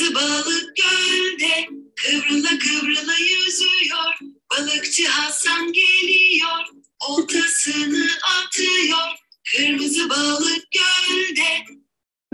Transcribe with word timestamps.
Kırmızı 0.00 0.14
balık 0.14 0.76
gölde 0.76 1.68
kıvrıla 1.96 2.48
kıvrıla 2.58 3.12
yüzüyor. 3.12 4.18
Balıkçı 4.52 5.08
Hasan 5.08 5.72
geliyor, 5.72 6.64
oltasını 7.08 8.06
atıyor. 8.38 9.18
Kırmızı 9.56 10.10
balık 10.10 10.64
gölde. 10.72 11.76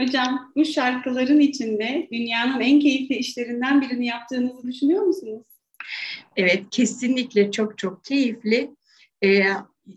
Hocam 0.00 0.52
bu 0.56 0.64
şarkıların 0.64 1.40
içinde 1.40 2.08
dünyanın 2.12 2.60
en 2.60 2.80
keyifli 2.80 3.16
işlerinden 3.16 3.80
birini 3.80 4.06
yaptığınızı 4.06 4.68
düşünüyor 4.68 5.02
musunuz? 5.02 5.46
Evet 6.36 6.64
kesinlikle 6.70 7.50
çok 7.50 7.78
çok 7.78 8.04
keyifli. 8.04 8.70
Ee, 9.24 9.44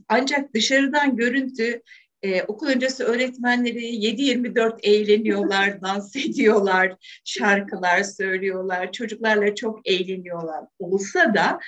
ancak 0.07 0.53
dışarıdan 0.53 1.15
görüntü 1.15 1.81
e, 2.23 2.43
okul 2.43 2.67
öncesi 2.67 3.03
öğretmenleri 3.03 3.95
7-24 3.95 4.79
eğleniyorlar, 4.83 5.81
dans 5.81 6.15
ediyorlar, 6.15 6.95
şarkılar 7.25 8.03
söylüyorlar, 8.03 8.91
çocuklarla 8.91 9.55
çok 9.55 9.87
eğleniyorlar. 9.87 10.65
Olsa 10.79 11.33
da 11.33 11.59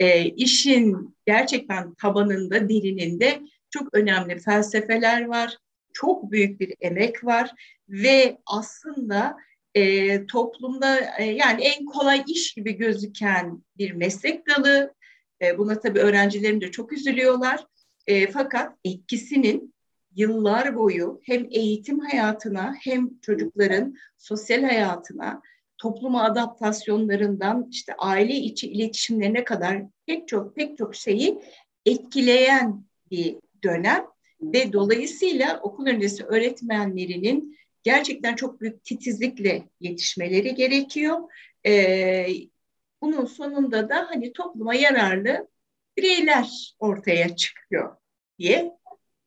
e, 0.00 0.24
işin 0.24 1.16
gerçekten 1.26 1.94
tabanında, 1.94 2.68
dilininde 2.68 3.40
çok 3.70 3.94
önemli 3.94 4.38
felsefeler 4.38 5.26
var, 5.26 5.56
çok 5.92 6.32
büyük 6.32 6.60
bir 6.60 6.74
emek 6.80 7.24
var 7.24 7.50
ve 7.88 8.38
aslında 8.46 9.36
e, 9.74 10.26
toplumda 10.26 11.00
e, 11.18 11.24
yani 11.24 11.62
en 11.62 11.84
kolay 11.84 12.24
iş 12.28 12.54
gibi 12.54 12.72
gözüken 12.72 13.64
bir 13.78 13.92
meslek 13.92 14.48
dalı. 14.48 14.94
E, 15.42 15.58
buna 15.58 15.80
tabii 15.80 15.98
öğrencilerim 15.98 16.60
de 16.60 16.70
çok 16.70 16.92
üzülüyorlar. 16.92 17.64
E, 18.06 18.30
fakat 18.30 18.76
etkisinin 18.84 19.74
yıllar 20.16 20.76
boyu 20.76 21.20
hem 21.24 21.46
eğitim 21.50 21.98
hayatına 21.98 22.74
hem 22.80 23.20
çocukların 23.20 23.96
sosyal 24.18 24.62
hayatına, 24.62 25.42
topluma 25.78 26.22
adaptasyonlarından 26.24 27.68
işte 27.70 27.94
aile 27.98 28.34
içi 28.34 28.70
iletişimlerine 28.70 29.44
kadar 29.44 29.82
pek 30.06 30.28
çok 30.28 30.56
pek 30.56 30.78
çok 30.78 30.94
şeyi 30.94 31.38
etkileyen 31.86 32.84
bir 33.10 33.36
dönem 33.64 34.06
ve 34.42 34.72
dolayısıyla 34.72 35.60
okul 35.60 35.86
öncesi 35.86 36.24
öğretmenlerinin 36.24 37.58
gerçekten 37.82 38.36
çok 38.36 38.60
büyük 38.60 38.84
titizlikle 38.84 39.68
yetişmeleri 39.80 40.54
gerekiyor. 40.54 41.18
Ee, 41.66 42.26
bunun 43.02 43.24
sonunda 43.24 43.88
da 43.88 44.06
hani 44.10 44.32
topluma 44.32 44.74
yararlı 44.74 45.48
bireyler 45.96 46.74
ortaya 46.78 47.36
çıkıyor 47.36 47.96
diye 48.38 48.79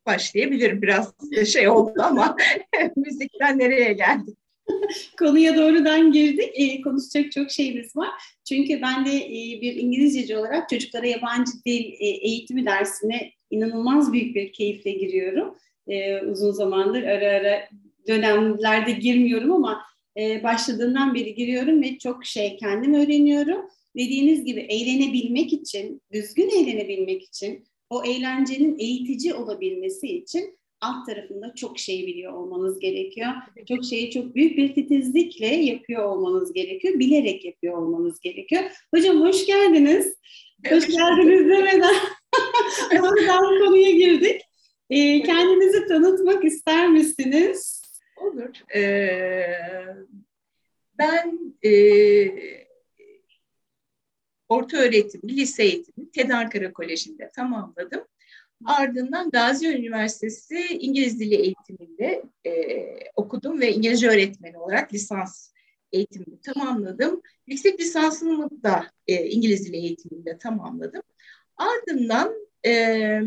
başlayabilirim. 0.06 0.82
Biraz 0.82 1.14
şey 1.54 1.70
oldu 1.70 1.94
ama 2.04 2.36
müzikten 2.96 3.60
nereye 3.60 3.94
geldik? 3.94 4.38
Konuya 5.20 5.56
doğrudan 5.56 6.12
girdik. 6.12 6.52
E, 6.54 6.82
konuşacak 6.82 7.32
çok 7.32 7.52
şeyimiz 7.52 7.96
var. 7.96 8.10
Çünkü 8.48 8.82
ben 8.82 9.06
de 9.06 9.18
e, 9.18 9.62
bir 9.62 9.76
İngilizceci 9.76 10.38
olarak 10.38 10.70
çocuklara 10.70 11.08
yabancı 11.08 11.52
dil 11.66 11.86
e, 12.00 12.06
eğitimi 12.06 12.66
dersine 12.66 13.32
inanılmaz 13.50 14.14
büyük 14.14 14.36
bir 14.36 14.54
keyifle 14.54 14.92
giriyorum. 14.92 15.58
E, 15.88 16.22
uzun 16.22 16.52
zamandır 16.52 17.04
ara 17.04 17.28
ara 17.28 17.70
dönemlerde 18.08 18.92
girmiyorum 18.92 19.52
ama 19.52 19.82
e, 20.18 20.44
başladığından 20.44 21.16
beri 21.16 21.36
giriyorum 21.36 21.82
ve 21.82 21.98
çok 21.98 22.26
şey 22.26 22.58
kendim 22.58 22.94
öğreniyorum. 22.94 23.66
Dediğiniz 23.98 24.46
gibi 24.46 24.60
eğlenebilmek 24.60 25.54
için, 25.54 26.02
düzgün 26.14 26.50
eğlenebilmek 26.50 27.24
için, 27.24 27.66
o 27.94 28.04
eğlencenin 28.06 28.80
eğitici 28.80 29.34
olabilmesi 29.34 30.08
için 30.08 30.58
alt 30.82 31.06
tarafında 31.08 31.54
çok 31.56 31.80
şey 31.80 32.08
biliyor 32.08 32.34
olmanız 32.34 32.80
gerekiyor. 32.80 33.28
Çok 33.68 33.86
şeyi 33.86 34.12
çok 34.12 34.36
büyük 34.36 34.58
bir 34.58 34.76
titizlikle 34.76 35.48
yapıyor 35.48 36.04
olmanız 36.04 36.54
gerekiyor. 36.54 37.00
Bilerek 37.00 37.46
yapıyor 37.46 37.78
olmanız 37.78 38.20
gerekiyor. 38.20 38.64
Hocam 38.94 39.22
hoş 39.22 39.46
geldiniz. 39.46 40.18
Hoş 40.70 40.88
geldiniz 40.88 41.50
demeden 41.50 41.96
oradan 43.02 43.66
konuya 43.66 43.92
girdik. 43.92 44.42
E, 44.90 45.24
kendinizi 45.24 45.88
tanıtmak 45.88 46.46
ister 46.46 46.90
misiniz? 46.90 47.82
Olur. 48.22 48.76
Ee, 48.76 49.58
ben 51.00 51.40
e, 51.64 51.72
orta 54.50 54.78
öğretim, 54.78 55.22
lise 55.24 55.64
eğitimi 55.64 56.12
TED 56.12 56.30
Ankara 56.30 56.74
Koleji'nde 56.74 57.32
tamamladım. 57.36 58.02
Ardından 58.66 59.30
Gazi 59.30 59.68
Üniversitesi 59.68 60.68
İngiliz 60.68 61.20
Dili 61.20 61.36
eğitiminde 61.36 62.24
e, 62.46 62.52
okudum 63.16 63.62
ve 63.62 63.74
İngilizce 63.74 64.10
öğretmeni 64.10 64.58
olarak 64.58 64.94
lisans 64.94 65.52
eğitimimi 65.92 66.42
tamamladım. 66.42 67.22
Yüksek 67.48 67.80
lisansımı 67.80 68.64
da 68.64 68.92
e, 69.08 69.26
İngiliz 69.26 69.66
Dili 69.66 69.78
eğitiminde 69.78 70.38
tamamladım. 70.38 71.02
Ardından 71.58 72.34
e, 72.66 73.22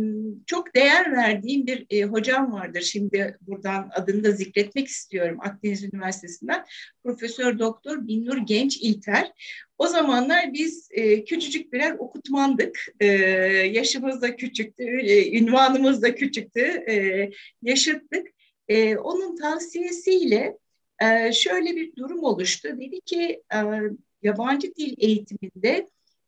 çok 0.47 0.75
değer 0.75 1.13
verdiğim 1.13 1.67
bir 1.67 1.87
e, 1.91 2.05
hocam 2.05 2.53
vardır. 2.53 2.81
Şimdi 2.81 3.39
buradan 3.41 3.91
adını 3.95 4.25
da 4.25 4.31
zikretmek 4.31 4.87
istiyorum 4.89 5.39
Akdeniz 5.41 5.85
Üniversitesi'nden. 5.85 6.65
Profesör 7.05 7.59
Doktor 7.59 8.07
Binnur 8.07 8.37
Genç 8.37 8.77
İlter. 8.77 9.33
O 9.79 9.87
zamanlar 9.87 10.53
biz 10.53 10.89
e, 10.91 11.25
küçücük 11.25 11.73
birer 11.73 11.97
okutmandık. 11.99 12.87
E, 13.01 13.07
yaşımız 13.73 14.23
da 14.23 14.37
küçüktü, 14.37 14.85
e, 14.85 15.39
ünvanımız 15.39 16.03
da 16.03 16.15
küçüktü. 16.15 16.61
E, 16.61 17.31
yaşıttık. 17.63 18.27
E, 18.69 18.97
onun 18.97 19.37
tavsiyesiyle 19.37 20.59
e, 21.03 21.33
şöyle 21.33 21.77
bir 21.77 21.97
durum 21.97 22.25
oluştu. 22.25 22.69
Dedi 22.81 23.01
ki 23.01 23.43
e, 23.55 23.59
yabancı 24.23 24.75
dil 24.75 24.95
eğitiminde 24.99 25.87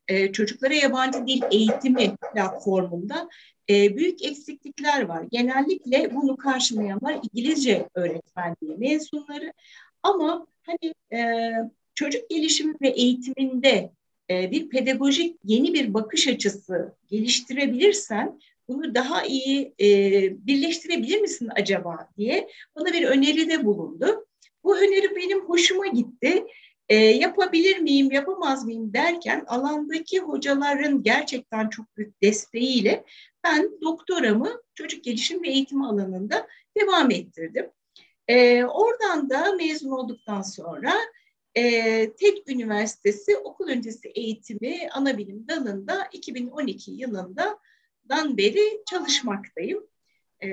e, 0.08 0.32
çocuklara 0.32 0.74
yabancı 0.74 1.26
dil 1.26 1.42
eğitimi 1.50 2.16
platformunda 2.32 3.28
e, 3.70 3.96
büyük 3.96 4.24
eksiklikler 4.24 5.02
var. 5.02 5.24
Genellikle 5.30 6.14
bunu 6.14 6.36
karşılayanlar 6.36 7.14
İngilizce 7.14 7.88
öğretmenliği 7.94 8.76
mezunları 8.78 9.52
ama 10.02 10.46
hani 10.62 10.94
e, 11.12 11.52
çocuk 11.94 12.30
gelişimi 12.30 12.74
ve 12.82 12.88
eğitiminde 12.88 13.90
bir 14.30 14.68
pedagojik 14.68 15.36
yeni 15.44 15.74
bir 15.74 15.94
bakış 15.94 16.28
açısı 16.28 16.94
geliştirebilirsen 17.10 18.40
bunu 18.68 18.94
daha 18.94 19.24
iyi 19.24 19.74
birleştirebilir 20.46 21.20
misin 21.20 21.48
acaba 21.56 22.08
diye 22.16 22.48
bana 22.76 22.92
bir 22.92 23.02
öneride 23.02 23.64
bulundu. 23.64 24.26
Bu 24.64 24.78
öneri 24.78 25.16
benim 25.16 25.40
hoşuma 25.40 25.86
gitti 25.86 26.44
e, 26.88 26.96
yapabilir 26.96 27.78
miyim, 27.78 28.12
yapamaz 28.12 28.64
mıyım 28.64 28.92
derken 28.92 29.44
alandaki 29.46 30.18
hocaların 30.20 31.02
gerçekten 31.02 31.68
çok 31.68 31.96
büyük 31.96 32.22
desteğiyle 32.22 33.04
ben 33.44 33.70
doktoramı 33.82 34.62
çocuk 34.74 35.04
gelişim 35.04 35.42
ve 35.42 35.48
eğitim 35.48 35.82
alanında 35.82 36.46
devam 36.80 37.10
ettirdim. 37.10 37.70
E, 38.28 38.64
oradan 38.64 39.30
da 39.30 39.52
mezun 39.52 39.90
olduktan 39.90 40.42
sonra 40.42 40.92
e, 41.54 41.62
TED 42.12 42.46
Üniversitesi 42.46 43.36
okul 43.36 43.68
öncesi 43.68 44.08
eğitimi 44.08 44.88
ana 44.92 45.18
bilim 45.18 45.48
dalında 45.48 46.08
2012 46.12 46.90
yılından 46.90 48.36
beri 48.36 48.82
çalışmaktayım. 48.90 49.86
E, 50.42 50.48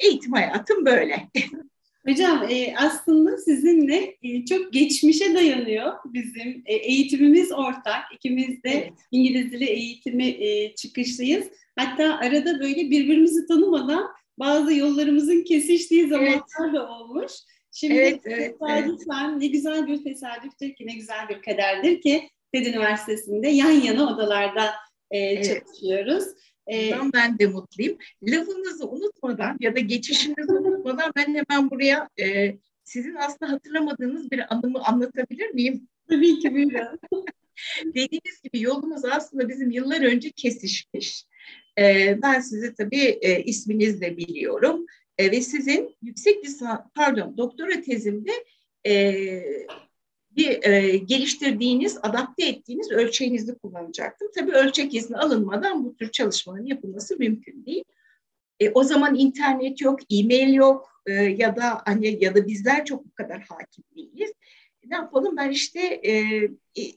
eğitim 0.00 0.32
hayatım 0.32 0.86
böyle. 0.86 1.28
Hocam 2.08 2.46
e, 2.50 2.74
aslında 2.76 3.38
sizinle 3.38 4.16
e, 4.22 4.44
çok 4.44 4.72
geçmişe 4.72 5.34
dayanıyor 5.34 5.92
bizim 6.04 6.62
e, 6.66 6.74
eğitimimiz 6.74 7.52
ortak. 7.52 8.02
İkimiz 8.14 8.62
de 8.62 8.70
evet. 8.70 8.92
İngiliz 9.10 9.52
dili 9.52 9.64
eğitimi 9.64 10.26
e, 10.26 10.74
çıkışlıyız. 10.74 11.46
Hatta 11.76 12.18
arada 12.18 12.60
böyle 12.60 12.90
birbirimizi 12.90 13.46
tanımadan 13.46 14.08
bazı 14.38 14.74
yollarımızın 14.74 15.44
kesiştiği 15.44 16.08
zamanlar 16.08 16.42
evet. 16.64 16.74
da 16.74 16.90
olmuş. 16.90 17.32
Şimdi 17.72 17.94
evet, 17.94 18.20
evet, 18.24 18.58
tesadüfen 18.60 19.30
evet. 19.30 19.38
ne 19.38 19.46
güzel 19.46 19.86
bir 19.86 20.04
tesadüftür 20.04 20.74
ki 20.74 20.86
ne 20.86 20.94
güzel 20.94 21.28
bir 21.28 21.42
kaderdir 21.42 22.00
ki 22.00 22.28
TED 22.52 22.66
Üniversitesi'nde 22.66 23.48
yan 23.48 23.70
yana 23.70 24.14
odalarda 24.14 24.70
e, 25.10 25.18
evet. 25.18 25.44
çalışıyoruz. 25.44 26.24
Bundan 26.72 27.12
ben 27.12 27.38
de 27.38 27.46
mutluyum. 27.46 27.98
Lafınızı 28.22 28.88
unutmadan 28.88 29.56
ya 29.60 29.76
da 29.76 29.80
geçişinizi 29.80 30.52
unutmadan 30.52 31.12
ben 31.16 31.34
hemen 31.34 31.70
buraya 31.70 32.08
e, 32.20 32.56
sizin 32.84 33.14
aslında 33.14 33.52
hatırlamadığınız 33.52 34.30
bir 34.30 34.54
anımı 34.54 34.84
anlatabilir 34.84 35.50
miyim? 35.50 35.88
Tabii 36.08 36.38
ki 36.38 36.54
buyurun. 36.54 37.00
Dediğiniz 37.84 38.42
gibi 38.42 38.60
yolumuz 38.60 39.04
aslında 39.04 39.48
bizim 39.48 39.70
yıllar 39.70 40.00
önce 40.00 40.30
kesişmiş. 40.30 41.24
E, 41.78 42.18
ben 42.22 42.40
sizi 42.40 42.74
tabii 42.74 43.18
e, 43.20 43.42
isminizle 43.42 44.16
biliyorum. 44.16 44.86
E, 45.18 45.30
ve 45.30 45.40
sizin 45.40 45.96
yüksek 46.02 46.44
lisans, 46.44 46.80
pardon 46.94 47.36
doktora 47.36 47.80
tezimde 47.80 48.32
e, 48.86 49.42
bir 50.36 50.64
e, 50.64 50.96
geliştirdiğiniz, 50.96 51.98
adapte 52.02 52.46
ettiğiniz 52.46 52.90
ölçeğinizi 52.90 53.58
kullanacaktım. 53.58 54.28
Tabii 54.34 54.52
ölçek 54.52 54.94
izni 54.94 55.16
alınmadan 55.16 55.84
bu 55.84 55.96
tür 55.96 56.10
çalışmaların 56.10 56.66
yapılması 56.66 57.16
mümkün 57.18 57.66
değil. 57.66 57.84
E, 58.60 58.70
o 58.70 58.84
zaman 58.84 59.14
internet 59.14 59.80
yok, 59.80 60.00
e-mail 60.10 60.54
yok, 60.54 61.02
e, 61.06 61.12
ya 61.12 61.56
da 61.56 61.82
hani 61.84 62.24
ya 62.24 62.34
da 62.34 62.46
bizler 62.46 62.84
çok 62.84 63.06
bu 63.06 63.14
kadar 63.14 63.40
hakim 63.40 63.84
değiliz. 63.96 64.32
Ne 64.86 64.96
yapalım 64.96 65.36
ben 65.36 65.50
işte 65.50 65.80
e, 65.80 66.40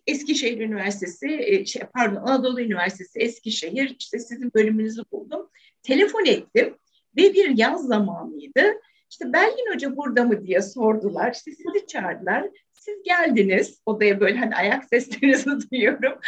Eskişehir 0.07 0.59
Üniversitesi, 0.59 1.27
e, 1.27 1.65
şey, 1.65 1.81
pardon 1.93 2.15
Anadolu 2.15 2.61
Üniversitesi 2.61 3.19
Eskişehir 3.19 3.95
işte 3.99 4.19
sizin 4.19 4.53
bölümünüzü 4.53 5.03
buldum. 5.11 5.49
Telefon 5.83 6.25
ettim 6.25 6.75
ve 7.17 7.33
bir 7.33 7.57
yaz 7.57 7.87
zamanıydı. 7.87 8.61
İşte 9.09 9.33
Belgin 9.33 9.73
Hoca 9.73 9.97
burada 9.97 10.23
mı 10.23 10.45
diye 10.47 10.61
sordular. 10.61 11.33
İşte 11.33 11.51
sizi 11.51 11.87
çağırdılar. 11.87 12.49
Siz 12.87 13.03
geldiniz 13.03 13.81
odaya 13.85 14.19
böyle 14.19 14.37
hani 14.37 14.55
ayak 14.55 14.85
seslerinizi 14.89 15.71
duyuyorum. 15.71 16.19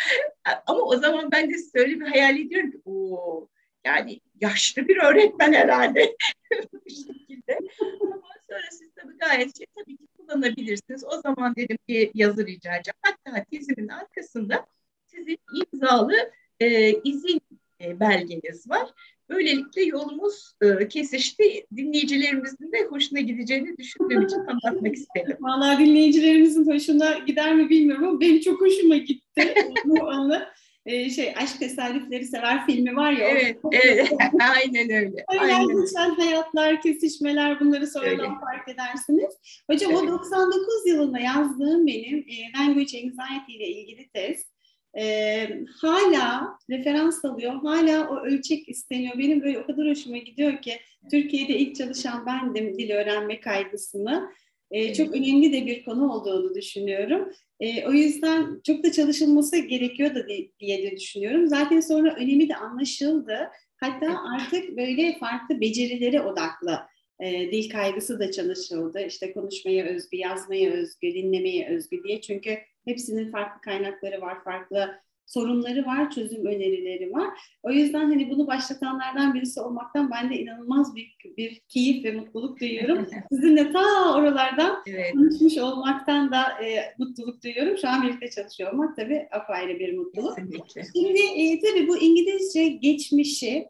Ama 0.67 0.81
o 0.81 0.97
zaman 0.97 1.31
ben 1.31 1.50
de 1.50 1.56
öyle 1.73 2.00
bir 2.00 2.06
hayal 2.06 2.39
ediyorum 2.39 2.71
ki 2.71 2.81
o 2.85 3.47
yani 3.85 4.19
yaşlı 4.41 4.88
bir 4.88 4.97
öğretmen 4.97 5.53
herhalde 5.53 6.15
bu 6.73 6.89
şekilde. 6.89 7.59
Ama 8.01 8.21
sonra 8.50 8.71
siz 8.71 8.89
tabii 8.95 9.17
gayet 9.17 9.57
şey 9.57 9.65
tabii 9.75 9.97
ki 9.97 10.07
kullanabilirsiniz. 10.17 11.03
O 11.03 11.21
zaman 11.21 11.56
dedim 11.56 11.77
bir 11.88 12.11
yazı 12.13 12.47
rica 12.47 12.75
edeceğim. 12.75 12.97
Hatta 13.01 13.44
tezimin 13.51 13.88
arkasında 13.88 14.65
sizin 15.06 15.38
imzalı 15.53 16.31
e, 16.59 16.94
izin 16.94 17.41
belgeniz 17.81 18.69
var. 18.69 18.89
Böylelikle 19.30 19.84
yolumuz 19.84 20.54
e, 20.62 20.88
kesişti. 20.88 21.66
Dinleyicilerimizin 21.76 22.72
de 22.72 22.84
hoşuna 22.90 23.20
gideceğini 23.20 23.78
düşündüğüm 23.78 24.22
için 24.22 24.38
anlatmak 24.38 24.96
istedim. 24.96 25.38
Vallahi 25.42 25.86
dinleyicilerimizin 25.86 26.72
hoşuna 26.72 27.18
gider 27.18 27.56
mi 27.56 27.70
bilmiyorum 27.70 28.08
ama 28.08 28.20
benim 28.20 28.42
çok 28.42 28.62
hoşuma 28.62 28.98
gitti 28.98 29.54
bu 29.86 30.10
anı. 30.10 30.48
Ee, 30.86 31.10
şey 31.10 31.34
Aşk 31.38 31.60
Tesadüfleri 31.60 32.26
Sever 32.26 32.66
filmi 32.66 32.96
var 32.96 33.12
ya. 33.12 33.28
Evet, 33.30 33.58
evet. 33.72 34.12
aynen 34.56 34.90
öyle. 34.90 35.26
Aynen. 35.28 35.68
Geçen 35.68 36.10
hayatlar, 36.10 36.81
kesişmeler 36.81 37.60
bunları 37.60 37.88
sonradan 37.88 38.20
öyle. 38.20 38.40
fark 38.40 38.70
edersiniz. 38.70 39.34
Hocam 39.70 39.92
evet. 39.92 40.02
o 40.04 40.08
99 40.08 40.88
yılında 40.88 41.20
yazdığım 41.20 41.88
benim 41.88 42.18
e, 42.18 42.60
Language 42.60 42.98
Anxiety 42.98 43.56
ile 43.56 43.68
ilgili 43.68 44.10
test 44.10 44.48
e, 44.97 45.47
hala 45.81 46.57
referans 46.69 47.25
alıyor, 47.25 47.53
hala 47.53 48.09
o 48.09 48.19
ölçek 48.19 48.69
isteniyor. 48.69 49.18
Benim 49.18 49.41
böyle 49.41 49.59
o 49.59 49.65
kadar 49.65 49.89
hoşuma 49.89 50.18
gidiyor 50.18 50.62
ki 50.62 50.74
Türkiye'de 51.12 51.57
ilk 51.57 51.75
çalışan 51.75 52.25
bendim 52.25 52.77
dil 52.77 52.91
öğrenme 52.91 53.39
kaygısını. 53.39 54.30
E, 54.71 54.94
çok 54.94 55.15
önemli 55.15 55.53
de 55.53 55.65
bir 55.65 55.86
konu 55.86 56.13
olduğunu 56.13 56.56
düşünüyorum. 56.56 57.33
E, 57.59 57.88
o 57.88 57.91
yüzden 57.91 58.62
çok 58.63 58.83
da 58.83 58.91
çalışılması 58.91 59.57
gerekiyor 59.57 60.15
da 60.15 60.27
diye 60.59 60.83
de 60.83 60.97
düşünüyorum. 60.97 61.47
Zaten 61.47 61.80
sonra 61.80 62.15
önemi 62.15 62.50
de 62.50 62.56
anlaşıldı. 62.56 63.50
Hatta 63.77 64.18
artık 64.35 64.77
böyle 64.77 65.18
farklı 65.19 65.62
becerilere 65.62 66.21
odaklı 66.21 66.80
e, 67.19 67.51
dil 67.51 67.69
kaygısı 67.69 68.19
da 68.19 68.31
çalışıldı. 68.31 69.01
İşte 69.07 69.33
konuşmaya 69.33 69.85
özgü, 69.85 70.18
yazmaya 70.18 70.71
özgü, 70.71 71.13
dinlemeye 71.13 71.69
özgü 71.69 72.03
diye. 72.03 72.21
Çünkü 72.21 72.57
hepsinin 72.86 73.31
farklı 73.31 73.62
kaynakları 73.62 74.22
var, 74.22 74.44
farklı 74.44 75.00
sorunları 75.30 75.86
var, 75.86 76.12
çözüm 76.12 76.46
önerileri 76.46 77.14
var. 77.14 77.28
O 77.64 77.72
yüzden 77.72 78.06
hani 78.06 78.30
bunu 78.30 78.48
başlatanlardan 78.48 79.34
birisi 79.34 79.62
olmaktan 79.62 80.12
ben 80.12 80.30
de 80.30 80.40
inanılmaz 80.40 80.96
büyük 80.96 81.38
bir 81.38 81.62
keyif 81.68 82.06
ve 82.06 82.12
mutluluk 82.12 82.60
duyuyorum. 82.60 83.08
Sizinle 83.31 83.72
ta 83.72 84.16
oralardan 84.16 84.84
evet. 84.88 85.14
konuşmuş 85.14 85.58
olmaktan 85.58 86.31
da 86.31 86.64
e, 86.64 86.94
mutluluk 86.98 87.44
duyuyorum. 87.44 87.78
Şu 87.78 87.90
an 87.90 88.04
birlikte 88.04 88.30
çalışıyor 88.30 88.74
olmak 88.74 88.96
tabii 88.96 89.28
apayrı 89.31 89.80
bir 89.80 89.98
mutluluk. 89.98 90.36
Kesinlikle. 90.36 90.84
Şimdi 90.96 91.22
e, 91.22 91.60
tabii 91.60 91.88
bu 91.88 91.98
İngilizce 91.98 92.68
geçmişi 92.68 93.68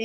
e, 0.00 0.04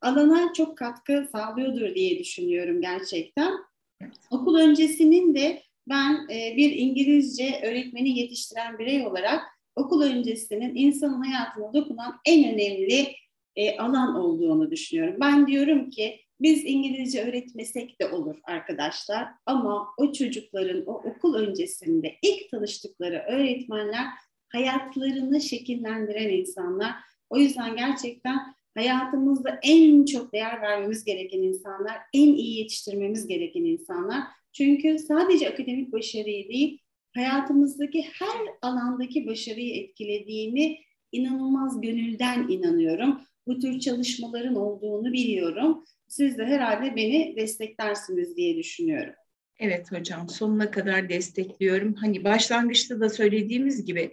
alana 0.00 0.52
çok 0.52 0.78
katkı 0.78 1.28
sağlıyordur 1.32 1.94
diye 1.94 2.18
düşünüyorum 2.18 2.80
gerçekten. 2.80 3.52
Evet. 4.00 4.12
Okul 4.30 4.58
öncesinin 4.58 5.34
de 5.34 5.62
ben 5.88 6.28
e, 6.30 6.56
bir 6.56 6.72
İngilizce 6.72 7.60
öğretmeni 7.64 8.18
yetiştiren 8.18 8.78
birey 8.78 9.06
olarak 9.06 9.42
okul 9.76 10.02
öncesinin 10.02 10.74
insanın 10.74 11.22
hayatına 11.22 11.74
dokunan 11.74 12.20
en 12.26 12.54
önemli 12.54 13.14
e, 13.56 13.76
alan 13.78 14.14
olduğunu 14.14 14.70
düşünüyorum. 14.70 15.16
Ben 15.20 15.46
diyorum 15.46 15.90
ki 15.90 16.20
biz 16.40 16.64
İngilizce 16.64 17.24
öğretmesek 17.24 18.00
de 18.00 18.08
olur 18.08 18.36
arkadaşlar 18.44 19.28
ama 19.46 19.88
o 19.96 20.12
çocukların 20.12 20.82
o 20.86 20.92
okul 20.92 21.34
öncesinde 21.34 22.16
ilk 22.22 22.50
tanıştıkları 22.50 23.24
öğretmenler 23.28 24.06
hayatlarını 24.48 25.40
şekillendiren 25.40 26.28
insanlar. 26.28 26.92
O 27.30 27.38
yüzden 27.38 27.76
gerçekten 27.76 28.54
hayatımızda 28.74 29.58
en 29.62 30.04
çok 30.04 30.32
değer 30.32 30.62
vermemiz 30.62 31.04
gereken 31.04 31.42
insanlar, 31.42 31.96
en 32.14 32.28
iyi 32.28 32.58
yetiştirmemiz 32.58 33.26
gereken 33.26 33.64
insanlar. 33.64 34.22
Çünkü 34.52 34.98
sadece 34.98 35.48
akademik 35.48 35.92
başarıyı 35.92 36.48
değil, 36.48 36.78
hayatımızdaki 37.14 38.02
her 38.02 38.40
alandaki 38.62 39.26
başarıyı 39.26 39.82
etkilediğini 39.82 40.78
inanılmaz 41.12 41.80
gönülden 41.80 42.48
inanıyorum. 42.48 43.20
Bu 43.46 43.58
tür 43.58 43.80
çalışmaların 43.80 44.54
olduğunu 44.54 45.12
biliyorum. 45.12 45.84
Siz 46.08 46.38
de 46.38 46.44
herhalde 46.44 46.96
beni 46.96 47.34
desteklersiniz 47.36 48.36
diye 48.36 48.56
düşünüyorum. 48.56 49.14
Evet 49.58 49.92
hocam 49.92 50.28
sonuna 50.28 50.70
kadar 50.70 51.08
destekliyorum. 51.08 51.94
Hani 51.94 52.24
başlangıçta 52.24 53.00
da 53.00 53.08
söylediğimiz 53.08 53.84
gibi 53.84 54.12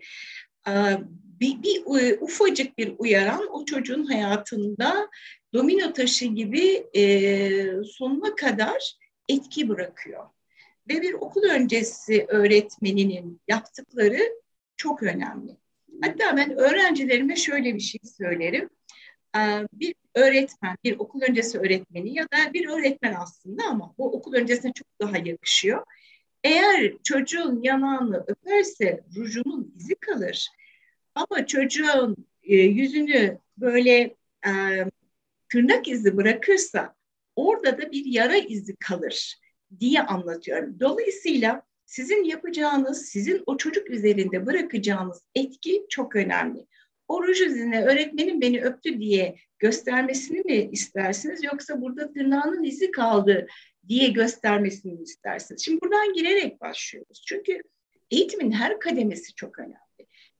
bir, 1.39 1.63
bir 1.63 1.81
ufacık 2.21 2.77
bir 2.77 2.93
uyaran 2.97 3.47
o 3.51 3.65
çocuğun 3.65 4.05
hayatında 4.05 5.09
domino 5.53 5.93
taşı 5.93 6.25
gibi 6.25 6.87
e, 6.95 7.03
sonuna 7.83 8.35
kadar 8.35 8.97
etki 9.29 9.69
bırakıyor. 9.69 10.23
Ve 10.89 11.01
bir 11.01 11.13
okul 11.13 11.43
öncesi 11.43 12.25
öğretmeninin 12.27 13.41
yaptıkları 13.47 14.19
çok 14.77 15.03
önemli. 15.03 15.57
Hatta 16.01 16.37
ben 16.37 16.57
öğrencilerime 16.57 17.35
şöyle 17.35 17.75
bir 17.75 17.79
şey 17.79 18.01
söylerim. 18.17 18.69
Bir 19.73 19.95
öğretmen, 20.15 20.77
bir 20.83 20.99
okul 20.99 21.21
öncesi 21.21 21.59
öğretmeni 21.59 22.13
ya 22.13 22.23
da 22.23 22.53
bir 22.53 22.67
öğretmen 22.67 23.13
aslında 23.13 23.63
ama 23.63 23.93
bu 23.97 24.11
okul 24.11 24.33
öncesine 24.33 24.73
çok 24.73 24.87
daha 25.01 25.17
yakışıyor. 25.17 25.83
Eğer 26.43 26.93
çocuğun 27.03 27.61
yanağını 27.61 28.23
öperse 28.27 29.03
rujunun 29.15 29.73
izi 29.77 29.95
kalır. 29.95 30.49
Ama 31.15 31.45
çocuğun 31.45 32.15
e, 32.43 32.55
yüzünü 32.55 33.39
böyle 33.57 34.15
e, 34.47 34.51
tırnak 35.49 35.87
izi 35.87 36.17
bırakırsa 36.17 36.95
orada 37.37 37.77
da 37.77 37.91
bir 37.91 38.05
yara 38.05 38.37
izi 38.37 38.75
kalır 38.75 39.35
diye 39.79 40.01
anlatıyorum. 40.01 40.79
Dolayısıyla 40.79 41.61
sizin 41.85 42.23
yapacağınız, 42.23 43.05
sizin 43.05 43.43
o 43.45 43.57
çocuk 43.57 43.89
üzerinde 43.89 44.45
bırakacağınız 44.45 45.21
etki 45.35 45.85
çok 45.89 46.15
önemli. 46.15 46.65
O 47.07 47.23
ruj 47.23 47.41
izine 47.41 47.85
öğretmenim 47.85 48.41
beni 48.41 48.61
öptü 48.61 48.99
diye 48.99 49.35
göstermesini 49.59 50.41
mi 50.41 50.69
istersiniz 50.71 51.43
yoksa 51.43 51.81
burada 51.81 52.13
tırnağının 52.13 52.63
izi 52.63 52.91
kaldı 52.91 53.47
diye 53.87 54.07
göstermesini 54.07 54.93
mi 54.93 55.03
istersiniz? 55.03 55.65
Şimdi 55.65 55.81
buradan 55.81 56.13
girerek 56.13 56.61
başlıyoruz. 56.61 57.23
Çünkü 57.27 57.61
eğitimin 58.11 58.51
her 58.51 58.79
kademesi 58.79 59.35
çok 59.35 59.59
önemli. 59.59 59.77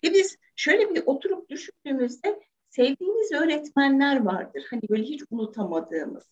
Ve 0.04 0.14
biz 0.14 0.38
şöyle 0.56 0.96
bir 0.96 1.04
oturup 1.06 1.50
düşündüğümüzde 1.50 2.40
sevdiğimiz 2.70 3.32
öğretmenler 3.32 4.26
vardır. 4.26 4.66
Hani 4.70 4.82
böyle 4.90 5.04
hiç 5.04 5.24
unutamadığımız. 5.32 6.24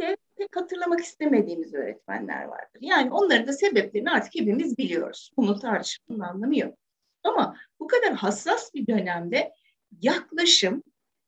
De 0.00 0.16
pek 0.36 0.56
hatırlamak 0.56 1.00
istemediğimiz 1.00 1.74
öğretmenler 1.74 2.44
vardır. 2.44 2.78
Yani 2.80 3.12
onların 3.12 3.46
da 3.46 3.52
sebeplerini 3.52 4.10
artık 4.10 4.34
hepimiz 4.34 4.78
biliyoruz. 4.78 5.30
Bunu 5.36 5.58
tartışmanın 5.58 6.20
anlamı 6.20 6.58
yok. 6.58 6.78
Ama 7.24 7.56
bu 7.80 7.86
kadar 7.86 8.14
hassas 8.14 8.74
bir 8.74 8.86
dönemde 8.86 9.52
yaklaşım 10.00 10.82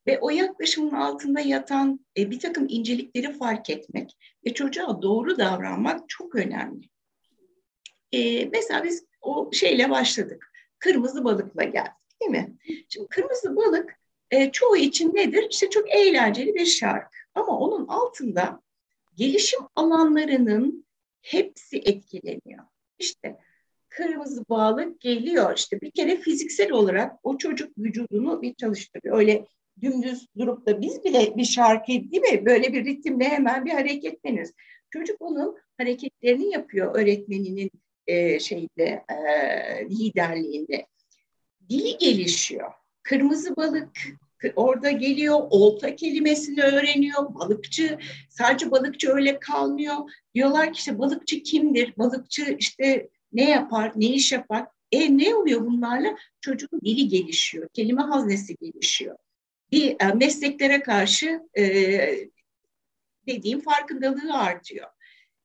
ve 0.07 0.19
o 0.19 0.31
yaklaşımın 0.31 0.95
altında 0.95 1.41
yatan 1.41 2.07
e, 2.17 2.31
bir 2.31 2.41
takım 2.41 2.67
incelikleri 2.69 3.33
fark 3.33 3.71
etmek 3.71 4.17
ve 4.47 4.55
çocuğa 4.55 5.03
doğru 5.03 5.39
davranmak 5.39 6.09
çok 6.09 6.35
önemli. 6.35 6.89
E, 8.13 8.47
mesela 8.47 8.85
biz 8.85 9.05
o 9.21 9.51
şeyle 9.53 9.91
başladık. 9.91 10.53
Kırmızı 10.79 11.25
balıkla 11.25 11.65
geldik 11.65 11.93
değil 12.21 12.31
mi? 12.31 12.59
Şimdi 12.89 13.09
kırmızı 13.09 13.57
balık 13.57 14.01
e, 14.31 14.53
çoğu 14.53 14.77
için 14.77 15.15
nedir? 15.15 15.47
İşte 15.51 15.71
çok 15.71 15.91
eğlenceli 15.91 16.55
bir 16.55 16.67
şarkı. 16.67 17.20
Ama 17.35 17.59
onun 17.59 17.87
altında 17.89 18.63
gelişim 19.17 19.61
alanlarının 19.77 20.87
hepsi 21.23 21.79
etkileniyor. 21.79 22.65
İşte 22.99 23.39
kırmızı 23.89 24.45
balık 24.49 25.01
geliyor. 25.01 25.57
İşte 25.57 25.81
bir 25.81 25.91
kere 25.91 26.17
fiziksel 26.17 26.73
olarak 26.73 27.17
o 27.23 27.39
çocuk 27.39 27.79
vücudunu 27.79 28.43
bir 28.43 28.55
çalıştırıyor. 28.55 29.19
Öyle 29.19 29.47
dümdüz 29.81 30.27
durup 30.39 30.67
da 30.67 30.81
biz 30.81 31.05
bile 31.05 31.37
bir 31.37 31.45
şarkı 31.45 31.87
değil 31.87 32.23
mi? 32.23 32.47
Böyle 32.47 32.73
bir 32.73 32.85
ritimle 32.85 33.25
hemen 33.25 33.65
bir 33.65 33.71
hareketleniyoruz. 33.71 34.53
Çocuk 34.91 35.17
onun 35.21 35.59
hareketlerini 35.79 36.53
yapıyor 36.53 36.95
öğretmeninin 36.95 37.71
e, 38.07 38.39
şeyde 38.39 39.05
e, 39.09 39.89
liderliğinde. 39.91 40.87
Dili 41.69 41.99
gelişiyor. 41.99 42.73
Kırmızı 43.03 43.57
balık 43.57 43.99
orada 44.57 44.91
geliyor, 44.91 45.39
olta 45.51 45.97
kelimesini 45.97 46.63
öğreniyor, 46.63 47.35
balıkçı, 47.35 47.99
sadece 48.29 48.71
balıkçı 48.71 49.11
öyle 49.11 49.39
kalmıyor. 49.39 49.97
Diyorlar 50.35 50.73
ki 50.73 50.79
işte 50.79 50.99
balıkçı 50.99 51.43
kimdir, 51.43 51.95
balıkçı 51.99 52.57
işte 52.59 53.09
ne 53.33 53.51
yapar, 53.51 53.93
ne 53.97 54.07
iş 54.07 54.33
yapar. 54.33 54.67
E 54.93 55.19
ne 55.19 55.35
oluyor 55.35 55.67
bunlarla? 55.67 56.17
Çocuğun 56.41 56.81
dili 56.85 57.09
gelişiyor, 57.09 57.69
kelime 57.69 58.03
haznesi 58.03 58.57
gelişiyor. 58.57 59.17
Bir 59.73 59.97
e, 60.01 60.13
mesleklere 60.15 60.83
karşı 60.83 61.41
e, 61.59 61.65
dediğim 63.27 63.61
farkındalığı 63.61 64.35
artıyor. 64.35 64.87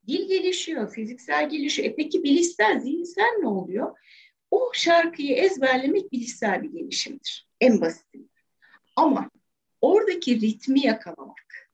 Dil 0.07 0.27
gelişiyor, 0.27 0.93
fiziksel 0.93 1.49
gelişiyor. 1.49 1.89
E 1.89 1.95
peki 1.95 2.23
bilişsel, 2.23 2.79
zihinsel 2.79 3.37
ne 3.39 3.47
oluyor? 3.47 3.97
O 4.51 4.71
şarkıyı 4.73 5.35
ezberlemek 5.35 6.11
bilişsel 6.11 6.63
bir 6.63 6.69
gelişimdir. 6.69 7.47
En 7.61 7.81
basitinden. 7.81 8.34
Ama 8.95 9.29
oradaki 9.81 10.41
ritmi 10.41 10.85
yakalamak, 10.85 11.69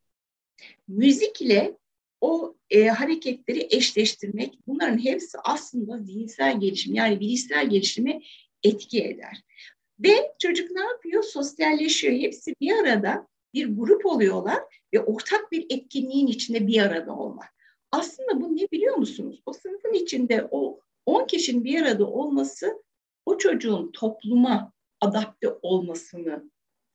müzikle 0.88 1.78
o 2.22 2.56
e, 2.70 2.88
hareketleri 2.88 3.68
eşleştirmek 3.72 4.60
bunların 4.68 4.98
hepsi 4.98 5.38
aslında 5.44 5.98
zihinsel 5.98 6.60
gelişim 6.60 6.94
yani 6.94 7.20
bilişsel 7.20 7.70
gelişimi 7.70 8.22
etki 8.64 9.04
eder. 9.04 9.44
Ve 10.00 10.34
çocuk 10.40 10.72
ne 10.72 10.82
yapıyor? 10.82 11.24
Sosyalleşiyor. 11.24 12.14
Hepsi 12.14 12.56
bir 12.62 12.72
arada 12.72 13.28
bir 13.54 13.78
grup 13.78 14.06
oluyorlar 14.06 14.60
ve 14.94 15.00
ortak 15.00 15.52
bir 15.52 15.66
etkinliğin 15.70 16.28
içinde 16.28 16.68
bir 16.68 16.82
arada 16.82 17.16
olmak. 17.16 17.56
Aslında 17.92 18.42
bu 18.42 18.56
ne 18.56 18.72
biliyor 18.72 18.96
musunuz? 18.96 19.42
O 19.46 19.54
sınıfın 19.54 19.94
içinde 19.94 20.48
o 20.52 20.80
10 21.06 21.28
kişinin 21.28 21.64
bir 21.64 21.82
arada 21.82 22.08
olması 22.08 22.84
o 23.26 23.38
çocuğun 23.38 23.92
topluma 23.92 24.74
adapte 25.02 25.50
olmasını 25.62 26.52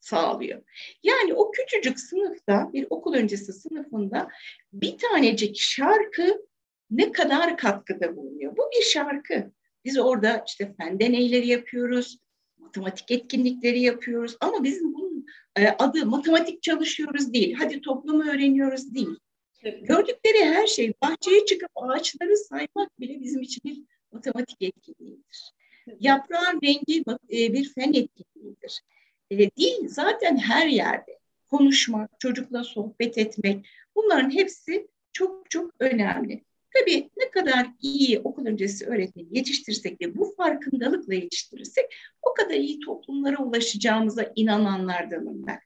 sağlıyor. 0.06 0.62
Yani 1.02 1.34
o 1.34 1.50
küçücük 1.50 2.00
sınıfta 2.00 2.70
bir 2.72 2.86
okul 2.90 3.14
öncesi 3.14 3.52
sınıfında 3.52 4.28
bir 4.72 4.98
tanecik 4.98 5.56
şarkı 5.58 6.46
ne 6.90 7.12
kadar 7.12 7.56
katkıda 7.56 8.16
bulunuyor. 8.16 8.56
Bu 8.56 8.70
bir 8.78 8.84
şarkı. 8.84 9.52
Biz 9.84 9.98
orada 9.98 10.44
işte 10.46 10.74
fen 10.78 11.00
deneyleri 11.00 11.48
yapıyoruz, 11.48 12.18
matematik 12.58 13.10
etkinlikleri 13.10 13.80
yapıyoruz 13.80 14.36
ama 14.40 14.64
bizim 14.64 14.94
bunun 14.94 15.26
e, 15.56 15.68
adı 15.68 16.06
matematik 16.06 16.62
çalışıyoruz 16.62 17.32
değil. 17.32 17.54
Hadi 17.58 17.80
toplumu 17.80 18.30
öğreniyoruz 18.30 18.94
değil. 18.94 19.18
Gördükleri 19.62 20.44
her 20.44 20.66
şey, 20.66 20.92
bahçeye 21.02 21.44
çıkıp 21.44 21.70
ağaçları 21.74 22.36
saymak 22.36 23.00
bile 23.00 23.20
bizim 23.20 23.42
için 23.42 23.60
bir 23.64 23.82
matematik 24.12 24.62
etkinliğidir. 24.62 25.52
Yaprağın 26.00 26.60
rengi 26.62 27.04
e, 27.32 27.52
bir 27.52 27.72
fen 27.74 27.92
etkinliğidir. 27.92 28.82
E, 29.30 29.38
dil 29.38 29.88
zaten 29.88 30.36
her 30.36 30.66
yerde. 30.66 31.18
Konuşmak, 31.50 32.20
çocukla 32.20 32.64
sohbet 32.64 33.18
etmek 33.18 33.66
bunların 33.96 34.30
hepsi 34.30 34.88
çok 35.12 35.50
çok 35.50 35.70
önemli. 35.80 36.44
Tabii 36.74 37.10
ne 37.16 37.30
kadar 37.30 37.66
iyi 37.80 38.20
okul 38.20 38.46
öncesi 38.46 38.86
öğretmeni 38.86 39.26
yetiştirsek 39.30 40.00
ve 40.00 40.16
bu 40.16 40.34
farkındalıkla 40.36 41.14
yetiştirirsek 41.14 41.94
o 42.22 42.34
kadar 42.34 42.54
iyi 42.54 42.80
toplumlara 42.80 43.42
ulaşacağımıza 43.42 44.32
inananlardanım 44.36 45.46
ben. 45.46 45.60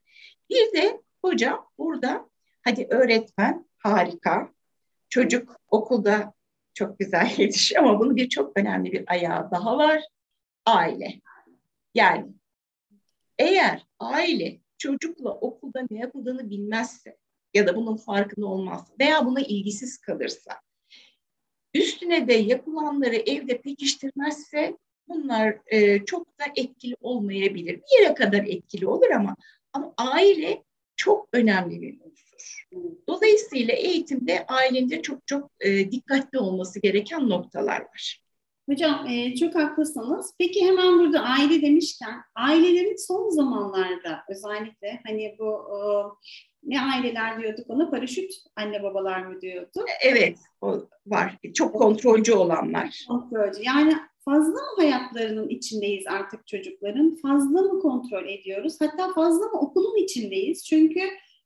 Bir 0.50 0.72
de 0.72 1.00
hocam 1.22 1.66
burada 1.78 2.28
hadi 2.62 2.86
öğretmen 2.90 3.66
harika, 3.78 4.52
çocuk 5.08 5.56
okulda 5.68 6.34
çok 6.74 6.98
güzel 6.98 7.30
yetişiyor 7.38 7.82
ama 7.82 8.00
bunun 8.00 8.16
bir 8.16 8.28
çok 8.28 8.58
önemli 8.58 8.92
bir 8.92 9.04
ayağı 9.06 9.50
daha 9.50 9.78
var. 9.78 10.02
Aile. 10.66 11.20
Yani 11.94 12.26
eğer 13.40 13.86
aile 13.98 14.60
çocukla 14.78 15.30
okulda 15.30 15.86
ne 15.90 15.98
yapıldığını 15.98 16.50
bilmezse 16.50 17.16
ya 17.54 17.66
da 17.66 17.76
bunun 17.76 17.96
farkında 17.96 18.46
olmazsa 18.46 18.94
veya 19.00 19.26
buna 19.26 19.40
ilgisiz 19.40 19.98
kalırsa 19.98 20.60
üstüne 21.74 22.28
de 22.28 22.34
yapılanları 22.34 23.16
evde 23.16 23.60
pekiştirmezse 23.60 24.76
bunlar 25.08 25.58
e, 25.66 26.04
çok 26.04 26.38
da 26.38 26.44
etkili 26.56 26.96
olmayabilir. 27.00 27.74
Bir 27.74 28.02
yere 28.02 28.14
kadar 28.14 28.44
etkili 28.44 28.86
olur 28.86 29.10
ama 29.10 29.36
ama 29.72 29.94
aile 29.96 30.62
çok 30.96 31.28
önemli 31.32 31.82
bir 31.82 32.00
unsur. 32.00 32.68
Dolayısıyla 33.08 33.74
eğitimde 33.74 34.46
ailenin 34.46 35.02
çok 35.02 35.26
çok 35.26 35.50
e, 35.60 35.90
dikkatli 35.90 36.38
olması 36.38 36.80
gereken 36.80 37.28
noktalar 37.28 37.80
var. 37.80 38.22
Hocam 38.70 39.06
e, 39.06 39.34
çok 39.34 39.54
haklısınız. 39.54 40.34
Peki 40.38 40.66
hemen 40.66 40.98
burada 40.98 41.20
aile 41.20 41.62
demişken 41.62 42.14
ailelerin 42.34 43.06
son 43.06 43.30
zamanlarda 43.30 44.20
özellikle 44.28 45.00
hani 45.06 45.36
bu 45.38 45.52
e, 45.52 45.78
ne 46.62 46.80
aileler 46.80 47.40
diyorduk 47.40 47.70
ona 47.70 47.90
paraşüt 47.90 48.32
anne 48.56 48.82
babalar 48.82 49.22
mı 49.22 49.40
diyorduk? 49.40 49.84
Evet 50.02 50.38
o 50.60 50.88
var. 51.06 51.36
Çok 51.54 51.74
kontrolcü 51.74 52.32
olanlar. 52.32 53.04
Kontrolcü. 53.08 53.62
Yani 53.62 53.94
fazla 54.24 54.52
mı 54.52 54.76
hayatlarının 54.76 55.48
içindeyiz 55.48 56.06
artık 56.06 56.46
çocukların? 56.46 57.16
Fazla 57.22 57.62
mı 57.62 57.80
kontrol 57.80 58.28
ediyoruz? 58.28 58.76
Hatta 58.80 59.12
fazla 59.12 59.46
mı 59.46 59.60
okulun 59.60 60.02
içindeyiz? 60.02 60.66
Çünkü 60.66 61.00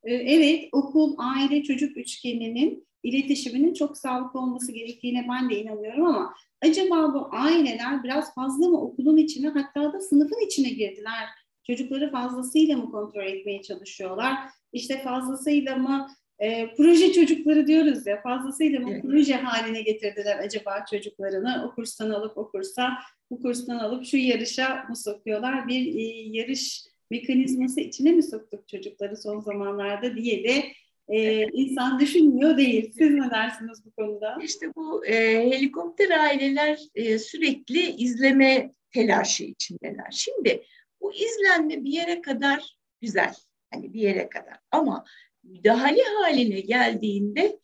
e, 0.04 0.14
evet 0.14 0.68
okul, 0.72 1.14
aile, 1.18 1.62
çocuk 1.62 1.96
üçgeninin 1.96 2.86
iletişiminin 3.04 3.74
çok 3.74 3.98
sağlıklı 3.98 4.40
olması 4.40 4.72
gerektiğine 4.72 5.26
ben 5.28 5.50
de 5.50 5.60
inanıyorum 5.60 6.06
ama 6.06 6.34
acaba 6.62 7.14
bu 7.14 7.28
aileler 7.30 8.04
biraz 8.04 8.34
fazla 8.34 8.68
mı 8.68 8.80
okulun 8.80 9.16
içine 9.16 9.48
hatta 9.48 9.92
da 9.92 10.00
sınıfın 10.00 10.46
içine 10.46 10.68
girdiler? 10.68 11.28
Çocukları 11.66 12.10
fazlasıyla 12.10 12.76
mı 12.76 12.90
kontrol 12.90 13.24
etmeye 13.24 13.62
çalışıyorlar? 13.62 14.34
İşte 14.72 15.02
fazlasıyla 15.02 15.76
mı 15.76 16.08
e, 16.38 16.74
proje 16.76 17.12
çocukları 17.12 17.66
diyoruz 17.66 18.06
ya 18.06 18.22
fazlasıyla 18.22 18.80
mı 18.80 18.92
evet. 18.92 19.02
proje 19.02 19.34
haline 19.34 19.82
getirdiler 19.82 20.38
acaba 20.38 20.84
çocuklarını 20.90 21.64
o 21.68 21.74
kurstan 21.74 22.10
alıp 22.10 22.38
o 22.38 22.50
kursa 22.50 22.90
bu 23.30 23.42
kurstan 23.42 23.78
alıp 23.78 24.06
şu 24.06 24.16
yarışa 24.16 24.84
mı 24.88 24.96
sokuyorlar 24.96 25.68
bir 25.68 25.94
e, 25.94 26.02
yarış 26.38 26.84
mekanizması 27.10 27.80
içine 27.80 28.12
mi 28.12 28.22
soktuk 28.22 28.68
çocukları 28.68 29.16
son 29.16 29.40
zamanlarda 29.40 30.16
diye 30.16 30.44
de 30.44 30.64
e, 31.08 31.42
insan 31.42 32.00
düşünmüyor 32.00 32.56
değil. 32.56 32.92
Siz 32.98 33.10
ne 33.10 33.30
dersiniz 33.30 33.84
bu 33.84 33.90
konuda? 33.90 34.38
İşte 34.42 34.66
bu 34.76 35.06
e, 35.06 35.14
helikopter 35.50 36.10
aileler 36.10 36.80
e, 36.94 37.18
sürekli 37.18 37.80
izleme 37.80 38.70
telaşı 38.90 39.44
içindeler. 39.44 40.10
Şimdi 40.10 40.64
bu 41.00 41.14
izlenme 41.14 41.84
bir 41.84 41.92
yere 41.92 42.20
kadar 42.22 42.76
güzel. 43.00 43.34
Hani 43.72 43.94
bir 43.94 44.00
yere 44.00 44.28
kadar. 44.28 44.58
Ama 44.70 45.04
müdahale 45.44 46.02
haline 46.02 46.60
geldiğinde 46.60 47.58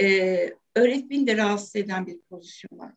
e, 0.00 0.36
öğretmeni 0.74 1.26
de 1.26 1.36
rahatsız 1.36 1.76
eden 1.76 2.06
bir 2.06 2.20
pozisyona. 2.30 2.96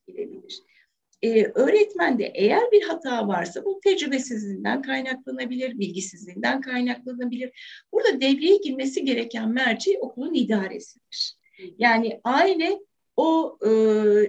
E, 1.21 1.43
öğretmende 1.43 2.31
eğer 2.35 2.71
bir 2.71 2.81
hata 2.81 3.27
varsa 3.27 3.65
bu 3.65 3.79
tecrübesizliğinden 3.83 4.81
kaynaklanabilir, 4.81 5.79
bilgisizliğinden 5.79 6.61
kaynaklanabilir. 6.61 7.51
Burada 7.91 8.21
devreye 8.21 8.57
girmesi 8.57 9.05
gereken 9.05 9.49
merci 9.49 9.99
okulun 9.99 10.33
idaresidir. 10.33 11.35
Yani 11.77 12.21
aile 12.23 12.79
o 13.15 13.57
e, 13.65 13.69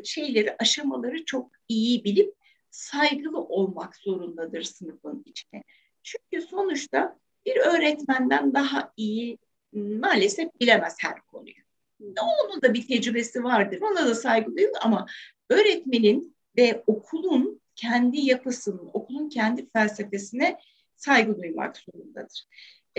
şeyleri, 0.04 0.56
aşamaları 0.58 1.24
çok 1.24 1.50
iyi 1.68 2.04
bilip 2.04 2.34
saygılı 2.70 3.40
olmak 3.40 3.96
zorundadır 3.96 4.62
sınıfın 4.62 5.22
içine. 5.26 5.62
Çünkü 6.02 6.46
sonuçta 6.46 7.18
bir 7.46 7.56
öğretmenden 7.56 8.54
daha 8.54 8.92
iyi 8.96 9.38
maalesef 9.72 10.60
bilemez 10.60 10.96
her 11.00 11.20
konuyu. 11.20 11.54
Onun 12.00 12.62
da 12.62 12.74
bir 12.74 12.88
tecrübesi 12.88 13.44
vardır. 13.44 13.80
Ona 13.80 14.06
da 14.06 14.14
saygı 14.14 14.56
duyuyor 14.56 14.74
ama 14.82 15.06
öğretmenin 15.50 16.36
ve 16.56 16.82
okulun 16.86 17.60
kendi 17.76 18.20
yapısının, 18.20 18.90
okulun 18.92 19.28
kendi 19.28 19.70
felsefesine 19.70 20.58
saygı 20.96 21.38
duymak 21.42 21.76
zorundadır. 21.76 22.44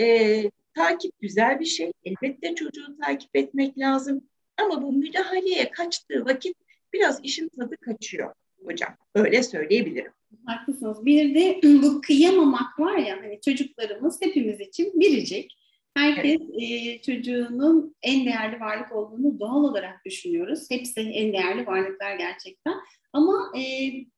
Ee, 0.00 0.50
takip 0.74 1.20
güzel 1.20 1.60
bir 1.60 1.64
şey. 1.64 1.92
Elbette 2.04 2.54
çocuğu 2.54 2.96
takip 3.04 3.36
etmek 3.36 3.78
lazım. 3.78 4.24
Ama 4.56 4.82
bu 4.82 4.92
müdahaleye 4.92 5.70
kaçtığı 5.70 6.24
vakit 6.24 6.56
biraz 6.92 7.20
işin 7.22 7.48
tadı 7.48 7.76
kaçıyor 7.76 8.34
hocam. 8.64 8.96
Öyle 9.14 9.42
söyleyebilirim. 9.42 10.12
Haklısınız. 10.46 11.06
Bir 11.06 11.34
de 11.34 11.60
bu 11.82 12.00
kıyamamak 12.00 12.80
var 12.80 12.96
ya 12.96 13.16
hani 13.22 13.40
çocuklarımız 13.40 14.22
hepimiz 14.22 14.60
için 14.60 15.00
biricik. 15.00 15.61
Herkes 15.96 16.40
e, 16.60 16.98
çocuğunun 17.02 17.94
en 18.02 18.26
değerli 18.26 18.60
varlık 18.60 18.92
olduğunu 18.92 19.40
doğal 19.40 19.64
olarak 19.64 20.04
düşünüyoruz. 20.06 20.70
Hepsi 20.70 21.00
en 21.00 21.32
değerli 21.32 21.66
varlıklar 21.66 22.16
gerçekten. 22.16 22.74
Ama 23.12 23.52
e, 23.56 23.62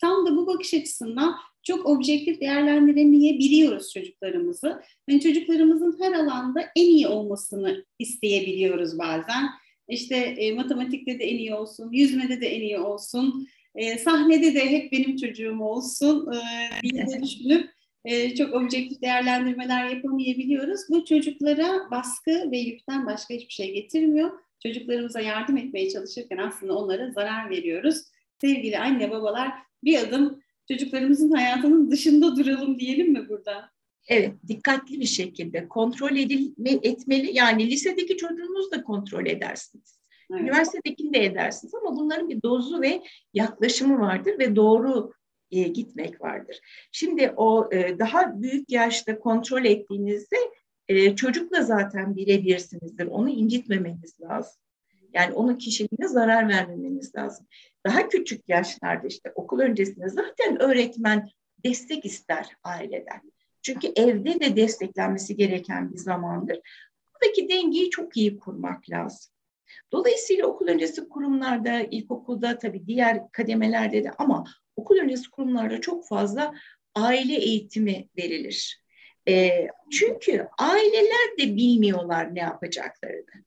tam 0.01 0.27
da 0.27 0.37
bu 0.37 0.47
bakış 0.47 0.75
açısından 0.75 1.37
çok 1.63 1.87
objektif 1.87 2.41
değerlendiremeyebiliyoruz 2.41 3.93
çocuklarımızı. 3.93 4.83
Yani 5.09 5.21
çocuklarımızın 5.21 5.97
her 6.01 6.13
alanda 6.13 6.61
en 6.77 6.87
iyi 6.87 7.09
olmasını 7.09 7.85
isteyebiliyoruz 7.99 8.99
bazen. 8.99 9.49
İşte 9.89 10.17
e, 10.17 10.53
matematikte 10.53 11.19
de 11.19 11.25
en 11.25 11.39
iyi 11.39 11.55
olsun, 11.55 11.93
yüzmede 11.93 12.41
de 12.41 12.47
en 12.47 12.61
iyi 12.61 12.79
olsun, 12.79 13.49
e, 13.75 13.99
sahnede 13.99 14.55
de 14.55 14.71
hep 14.71 14.93
benim 14.93 15.17
çocuğum 15.17 15.61
olsun 15.61 16.33
e, 16.33 16.39
diye 16.83 17.23
düşünüp 17.23 17.71
e, 18.05 18.35
çok 18.35 18.55
objektif 18.55 19.03
değerlendirmeler 19.03 19.89
yapamayabiliyoruz. 19.89 20.81
Bu 20.91 21.05
çocuklara 21.05 21.91
baskı 21.91 22.51
ve 22.51 22.59
yükten 22.59 23.07
başka 23.07 23.35
hiçbir 23.35 23.53
şey 23.53 23.75
getirmiyor. 23.75 24.31
Çocuklarımıza 24.63 25.21
yardım 25.21 25.57
etmeye 25.57 25.91
çalışırken 25.91 26.39
aslında 26.39 26.79
onlara 26.79 27.11
zarar 27.11 27.51
veriyoruz. 27.51 27.97
Sevgili 28.41 28.79
anne 28.79 29.11
babalar 29.11 29.51
bir 29.85 29.99
adım 29.99 30.43
çocuklarımızın 30.69 31.31
hayatının 31.31 31.91
dışında 31.91 32.37
duralım 32.37 32.79
diyelim 32.79 33.13
mi 33.13 33.29
burada? 33.29 33.71
Evet, 34.09 34.35
dikkatli 34.49 35.01
bir 35.01 35.07
şekilde 35.07 35.69
kontrol 35.69 36.17
edilme, 36.17 36.71
etmeli. 36.83 37.37
Yani 37.37 37.71
lisedeki 37.71 38.17
çocuğunuzu 38.17 38.71
da 38.71 38.83
kontrol 38.83 39.27
edersiniz. 39.27 39.99
Evet. 40.31 40.41
Üniversitedekini 40.43 41.15
de 41.15 41.25
edersiniz 41.25 41.75
ama 41.75 41.97
bunların 41.97 42.29
bir 42.29 42.43
dozu 42.43 42.81
ve 42.81 43.03
yaklaşımı 43.35 44.01
vardır 44.01 44.39
ve 44.39 44.57
doğru 44.57 45.13
e, 45.51 45.63
gitmek 45.63 46.21
vardır. 46.21 46.61
Şimdi 46.93 47.33
o 47.37 47.69
e, 47.73 47.99
daha 47.99 48.43
büyük 48.43 48.71
yaşta 48.71 49.19
kontrol 49.19 49.65
ettiğinizde 49.65 50.37
e, 50.89 51.17
çocukla 51.17 51.63
zaten 51.63 52.17
birebirsinizdir. 52.17 53.07
Onu 53.07 53.31
incitmemeniz 53.31 54.21
lazım. 54.21 54.61
Yani 55.13 55.35
onun 55.35 55.55
kişiliğine 55.55 56.09
zarar 56.09 56.49
vermemeniz 56.49 57.15
lazım. 57.15 57.47
Daha 57.87 58.09
küçük 58.09 58.49
yaşlarda 58.49 59.07
işte 59.07 59.33
okul 59.35 59.61
öncesinde 59.61 60.09
zaten 60.09 60.63
öğretmen 60.63 61.29
destek 61.65 62.05
ister 62.05 62.47
aileden. 62.65 63.21
Çünkü 63.63 63.93
evde 63.97 64.41
de 64.41 64.57
desteklenmesi 64.57 65.37
gereken 65.37 65.93
bir 65.93 65.99
zamandır. 65.99 66.61
Buradaki 67.15 67.49
dengeyi 67.49 67.91
çok 67.91 68.17
iyi 68.17 68.39
kurmak 68.39 68.91
lazım. 68.91 69.35
Dolayısıyla 69.93 70.47
okul 70.47 70.67
öncesi 70.67 71.09
kurumlarda, 71.09 71.81
ilkokulda 71.81 72.59
tabii 72.59 72.87
diğer 72.87 73.33
kademelerde 73.33 74.05
de 74.05 74.11
ama 74.11 74.45
okul 74.77 74.97
öncesi 74.97 75.31
kurumlarda 75.31 75.81
çok 75.81 76.09
fazla 76.09 76.55
aile 76.95 77.35
eğitimi 77.35 78.09
verilir. 78.19 78.85
E, 79.29 79.69
çünkü 79.91 80.49
aileler 80.59 81.39
de 81.39 81.57
bilmiyorlar 81.57 82.35
ne 82.35 82.41
yapacaklarını. 82.41 83.45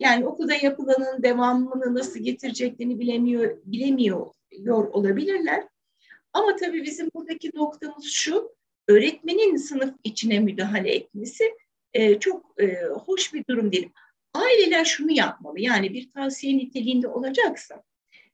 Yani 0.00 0.26
okulda 0.26 0.54
yapılanın 0.54 1.22
devamını 1.22 1.94
nasıl 1.94 2.20
getireceklerini 2.20 2.98
bilemiyor, 2.98 3.58
bilemiyor 3.64 4.26
olabilirler. 4.68 5.64
Ama 6.32 6.56
tabii 6.56 6.82
bizim 6.82 7.10
buradaki 7.14 7.50
noktamız 7.54 8.04
şu, 8.04 8.54
öğretmenin 8.88 9.56
sınıf 9.56 9.94
içine 10.04 10.40
müdahale 10.40 10.94
etmesi 10.94 11.54
e, 11.94 12.18
çok 12.18 12.62
e, 12.62 12.82
hoş 12.84 13.34
bir 13.34 13.44
durum 13.50 13.72
değil. 13.72 13.88
Aileler 14.34 14.84
şunu 14.84 15.12
yapmalı, 15.12 15.60
yani 15.60 15.94
bir 15.94 16.10
tavsiye 16.10 16.56
niteliğinde 16.58 17.08
olacaksa 17.08 17.82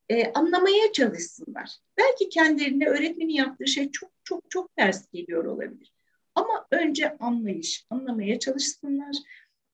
e, 0.08 0.32
anlamaya 0.32 0.92
çalışsınlar. 0.92 1.76
Belki 1.98 2.28
kendilerine 2.28 2.86
öğretmenin 2.86 3.32
yaptığı 3.32 3.66
şey 3.66 3.90
çok 3.90 4.10
çok 4.24 4.50
çok 4.50 4.76
ters 4.76 5.10
geliyor 5.12 5.44
olabilir. 5.44 5.92
Ama 6.34 6.66
önce 6.70 7.16
anlayış, 7.18 7.86
anlamaya 7.90 8.38
çalışsınlar. 8.38 9.16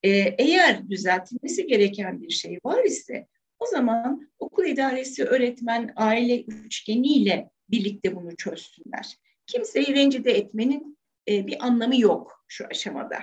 E, 0.03 0.11
eğer 0.39 0.91
düzeltilmesi 0.91 1.67
gereken 1.67 2.23
bir 2.23 2.31
şey 2.31 2.59
var 2.65 2.85
ise 2.85 3.27
o 3.59 3.67
zaman 3.67 4.31
okul 4.39 4.65
idaresi, 4.65 5.25
öğretmen, 5.25 5.93
aile 5.97 6.43
üçgeniyle 6.43 7.51
birlikte 7.71 8.17
bunu 8.17 8.37
çözsünler. 8.37 9.17
Kimseyi 9.47 9.95
rencide 9.95 10.33
etmenin 10.33 10.99
e, 11.29 11.47
bir 11.47 11.67
anlamı 11.67 12.01
yok 12.01 12.45
şu 12.49 12.67
aşamada. 12.67 13.19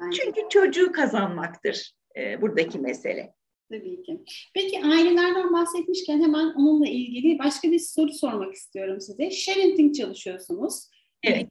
Bence. 0.00 0.22
Çünkü 0.22 0.40
çocuğu 0.50 0.92
kazanmaktır 0.92 1.92
e, 2.16 2.42
buradaki 2.42 2.78
mesele. 2.78 3.34
Tabii 3.70 4.02
ki. 4.02 4.20
Peki 4.54 4.84
ailelerden 4.84 5.52
bahsetmişken 5.52 6.22
hemen 6.22 6.46
onunla 6.46 6.88
ilgili 6.88 7.38
başka 7.38 7.70
bir 7.70 7.78
soru 7.78 8.12
sormak 8.12 8.54
istiyorum 8.54 9.00
size. 9.00 9.30
Sharenting 9.30 9.94
çalışıyorsunuz. 9.94 10.84
Evet. 11.22 11.48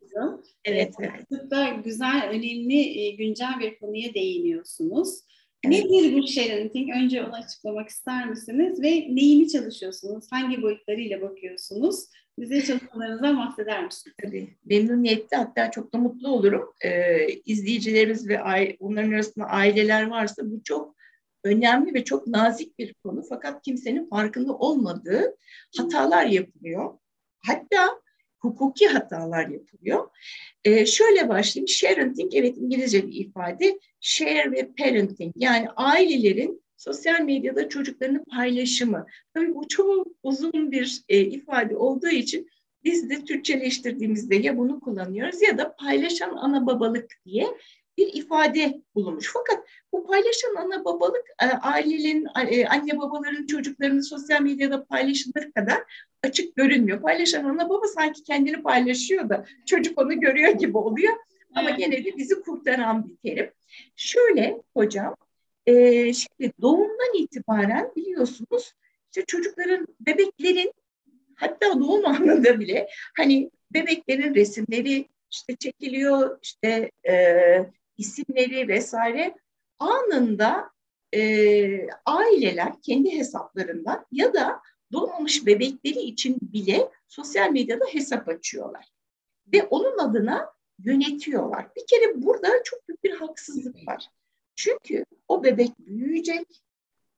Evet. 0.66 0.94
evet. 1.00 1.52
Da 1.52 1.70
güzel, 1.86 2.30
önemli, 2.30 3.00
e, 3.00 3.12
güncel 3.12 3.60
bir 3.60 3.80
konuya 3.80 4.14
değiniyorsunuz. 4.14 5.20
Evet. 5.64 5.86
Nedir 5.86 6.18
bu 6.18 6.28
sharenting? 6.28 6.90
Önce 6.96 7.24
onu 7.24 7.34
açıklamak 7.34 7.90
ister 7.90 8.30
misiniz? 8.30 8.82
Ve 8.82 8.90
neyini 8.90 9.50
çalışıyorsunuz? 9.50 10.26
Hangi 10.32 10.62
boyutlarıyla 10.62 11.22
bakıyorsunuz? 11.22 12.06
Bize 12.40 12.62
çalışmalarınızdan 12.62 13.38
bahseder 13.38 13.86
misiniz? 13.86 14.16
Tabii. 14.24 14.48
Memnuniyetle 14.66 15.38
hatta 15.38 15.72
çok 15.72 15.94
da 15.94 15.98
mutlu 15.98 16.28
olurum. 16.28 16.74
Ee, 16.86 17.28
izleyicilerimiz 17.46 18.30
ve 18.30 18.40
onların 18.80 19.12
arasında 19.12 19.46
aileler 19.46 20.08
varsa 20.08 20.52
bu 20.52 20.64
çok 20.64 20.99
önemli 21.44 21.94
ve 21.94 22.04
çok 22.04 22.28
nazik 22.28 22.80
bir 22.80 22.94
konu. 22.94 23.24
Fakat 23.30 23.62
kimsenin 23.62 24.10
farkında 24.10 24.54
olmadığı 24.54 25.36
hatalar 25.78 26.26
yapılıyor. 26.26 26.98
Hatta 27.48 28.02
hukuki 28.40 28.88
hatalar 28.88 29.48
yapılıyor. 29.48 30.10
Ee, 30.64 30.86
şöyle 30.86 31.30
başlayayım. 31.30 31.68
Sharenting, 31.68 32.36
evet 32.36 32.58
İngilizce 32.58 33.08
bir 33.08 33.14
ifade. 33.14 33.80
Share 34.02 34.52
ve 34.52 34.72
parenting 34.78 35.34
yani 35.36 35.70
ailelerin 35.70 36.64
sosyal 36.78 37.22
medyada 37.22 37.70
çocuklarını 37.70 38.26
paylaşımı. 38.26 39.06
Tabii 39.34 39.56
bu 39.56 39.68
çok 39.68 40.08
uzun 40.24 40.72
bir 40.72 41.02
e, 41.10 41.20
ifade 41.20 41.78
olduğu 41.78 42.10
için 42.10 42.50
biz 42.84 43.10
de 43.10 43.26
Türkçeleştirdiğimizde 43.26 44.36
ya 44.36 44.58
bunu 44.58 44.80
kullanıyoruz 44.80 45.42
ya 45.42 45.58
da 45.58 45.76
paylaşan 45.76 46.36
ana 46.36 46.68
babalık 46.68 47.12
diye 47.26 47.48
bir 48.00 48.14
ifade 48.14 48.82
bulunmuş. 48.96 49.32
Fakat 49.34 49.66
bu 49.92 50.08
paylaşan 50.08 50.56
ana 50.56 50.86
babalık 50.86 51.26
e, 51.42 51.46
ailelerin, 51.46 52.28
e, 52.50 52.68
anne 52.68 53.00
babaların 53.00 53.46
çocuklarını 53.46 54.04
sosyal 54.04 54.42
medyada 54.42 54.86
paylaşılır 54.86 55.52
kadar 55.52 55.84
açık 56.24 56.56
görünmüyor. 56.56 57.02
Paylaşan 57.02 57.44
ana 57.44 57.70
baba 57.70 57.88
sanki 57.88 58.24
kendini 58.24 58.64
paylaşıyor 58.64 59.30
da 59.30 59.46
çocuk 59.66 60.02
onu 60.02 60.20
görüyor 60.20 60.52
gibi 60.52 60.78
oluyor. 60.78 61.14
Ama 61.56 61.70
gene 61.70 62.06
de 62.06 62.18
bizi 62.18 62.42
kurtaran 62.42 63.10
bir 63.10 63.16
terim. 63.16 63.52
Şöyle 63.96 64.62
hocam, 64.74 65.16
e, 65.66 65.74
şimdi 66.14 66.54
doğumdan 66.62 67.18
itibaren 67.18 67.92
biliyorsunuz 67.96 68.74
işte 69.12 69.26
çocukların, 69.28 69.88
bebeklerin 70.00 70.74
hatta 71.36 71.80
doğum 71.80 72.06
anında 72.06 72.60
bile 72.60 72.88
hani 73.18 73.52
bebeklerin 73.74 74.36
resimleri 74.36 75.08
işte 75.32 75.56
çekiliyor, 75.56 76.40
işte 76.42 76.92
e, 77.10 77.14
isimleri 78.00 78.68
vesaire 78.68 79.36
anında 79.80 80.72
e, 81.16 81.22
aileler 82.06 82.82
kendi 82.82 83.18
hesaplarından 83.18 84.06
ya 84.12 84.34
da 84.34 84.62
doğmamış 84.92 85.46
bebekleri 85.46 86.00
için 86.00 86.38
bile 86.42 86.90
sosyal 87.08 87.52
medyada 87.52 87.86
hesap 87.86 88.30
açıyorlar. 88.30 88.86
Ve 89.54 89.64
onun 89.64 89.98
adına 89.98 90.54
yönetiyorlar. 90.80 91.68
Bir 91.76 91.88
kere 91.88 92.22
burada 92.22 92.64
çok 92.64 92.88
büyük 92.88 93.04
bir 93.04 93.12
haksızlık 93.12 93.88
var. 93.88 94.06
Çünkü 94.56 95.06
o 95.28 95.44
bebek 95.44 95.80
büyüyecek, 95.80 96.64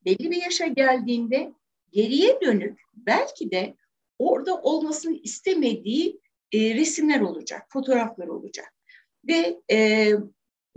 belli 0.04 0.30
bir 0.30 0.42
yaşa 0.42 0.66
geldiğinde 0.66 1.52
geriye 1.92 2.40
dönük 2.40 2.80
belki 2.94 3.50
de 3.50 3.74
orada 4.18 4.60
olmasını 4.60 5.14
istemediği 5.14 6.20
e, 6.52 6.74
resimler 6.74 7.20
olacak, 7.20 7.62
fotoğraflar 7.68 8.26
olacak. 8.26 8.74
Ve 9.28 9.60
e, 9.70 10.12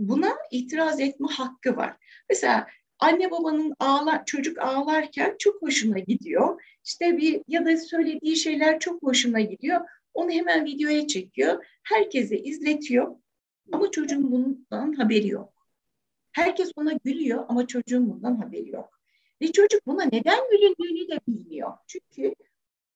buna 0.00 0.36
itiraz 0.50 1.00
etme 1.00 1.28
hakkı 1.30 1.76
var. 1.76 1.96
Mesela 2.28 2.66
anne 2.98 3.30
babanın 3.30 3.74
ağlar, 3.78 4.24
çocuk 4.24 4.58
ağlarken 4.58 5.36
çok 5.38 5.62
hoşuna 5.62 5.98
gidiyor. 5.98 6.62
İşte 6.84 7.16
bir 7.16 7.42
ya 7.48 7.66
da 7.66 7.76
söylediği 7.76 8.36
şeyler 8.36 8.80
çok 8.80 9.02
hoşuna 9.02 9.40
gidiyor. 9.40 9.80
Onu 10.14 10.30
hemen 10.30 10.64
videoya 10.64 11.06
çekiyor. 11.06 11.66
Herkese 11.82 12.38
izletiyor. 12.38 13.16
Ama 13.72 13.90
çocuğun 13.90 14.32
bundan 14.32 14.92
haberi 14.92 15.28
yok. 15.28 15.52
Herkes 16.32 16.72
ona 16.76 16.92
gülüyor 17.04 17.44
ama 17.48 17.66
çocuğun 17.66 18.10
bundan 18.10 18.36
haberi 18.36 18.70
yok. 18.70 19.00
Ve 19.42 19.52
çocuk 19.52 19.86
buna 19.86 20.04
neden 20.04 20.38
gülündüğünü 20.50 21.08
de 21.08 21.20
bilmiyor. 21.28 21.72
Çünkü 21.86 22.34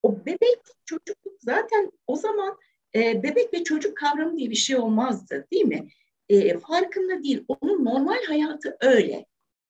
o 0.03 0.27
bebek 0.27 0.59
çocukluk 0.85 1.35
zaten 1.41 1.93
o 2.07 2.17
zaman 2.17 2.57
e, 2.95 3.23
bebek 3.23 3.55
ve 3.55 3.65
çocuk 3.65 3.97
kavramı 3.97 4.39
diye 4.39 4.51
bir 4.51 4.55
şey 4.55 4.77
olmazdı 4.77 5.47
değil 5.53 5.65
mi? 5.65 5.89
E, 6.31 6.59
farkında 6.59 7.23
değil. 7.23 7.45
Onun 7.49 7.85
normal 7.85 8.25
hayatı 8.25 8.77
öyle. 8.81 9.27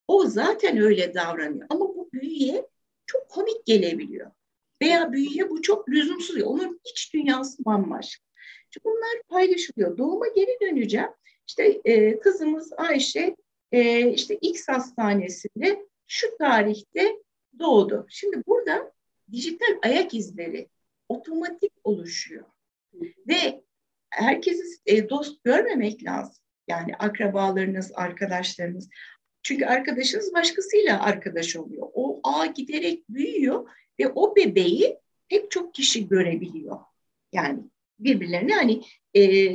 O 0.08 0.26
zaten 0.26 0.78
öyle 0.78 1.14
davranıyor. 1.14 1.66
Ama 1.70 1.80
bu 1.80 2.10
büyüye 2.12 2.66
çok 3.06 3.28
komik 3.28 3.66
gelebiliyor. 3.66 4.30
Veya 4.82 5.12
büyüye 5.12 5.50
bu 5.50 5.62
çok 5.62 5.88
lüzumsuz. 5.88 6.42
Onun 6.42 6.80
iç 6.84 7.14
dünyası 7.14 7.64
bambaşka. 7.64 8.24
Çünkü 8.70 8.84
bunlar 8.84 9.22
paylaşılıyor. 9.28 9.98
Doğuma 9.98 10.28
geri 10.28 10.58
döneceğim. 10.62 11.10
İşte 11.48 11.80
e, 11.84 12.20
kızımız 12.20 12.72
Ayşe 12.76 13.36
e, 13.72 14.10
işte 14.10 14.34
X 14.34 14.68
hastanesinde 14.68 15.86
şu 16.06 16.36
tarihte 16.38 17.16
doğdu. 17.58 18.06
Şimdi 18.08 18.42
burada 18.46 18.92
dijital 19.32 19.78
ayak 19.82 20.14
izleri 20.14 20.68
otomatik 21.08 21.72
oluşuyor. 21.84 22.44
Ve 23.28 23.62
herkesi 24.10 24.62
e, 24.86 25.08
dost 25.08 25.44
görmemek 25.44 26.04
lazım. 26.04 26.44
Yani 26.70 26.94
akrabalarınız, 26.98 27.92
arkadaşlarınız. 27.94 28.88
Çünkü 29.42 29.66
arkadaşınız 29.66 30.34
başkasıyla 30.34 31.02
arkadaş 31.02 31.56
oluyor. 31.56 31.88
O 31.94 32.20
ağ 32.24 32.46
giderek 32.46 33.08
büyüyor 33.08 33.68
ve 34.00 34.08
o 34.14 34.36
bebeği 34.36 34.98
pek 35.28 35.50
çok 35.50 35.74
kişi 35.74 36.08
görebiliyor. 36.08 36.78
Yani 37.32 37.58
birbirlerine 37.98 38.54
hani 38.54 38.82
e, 39.16 39.52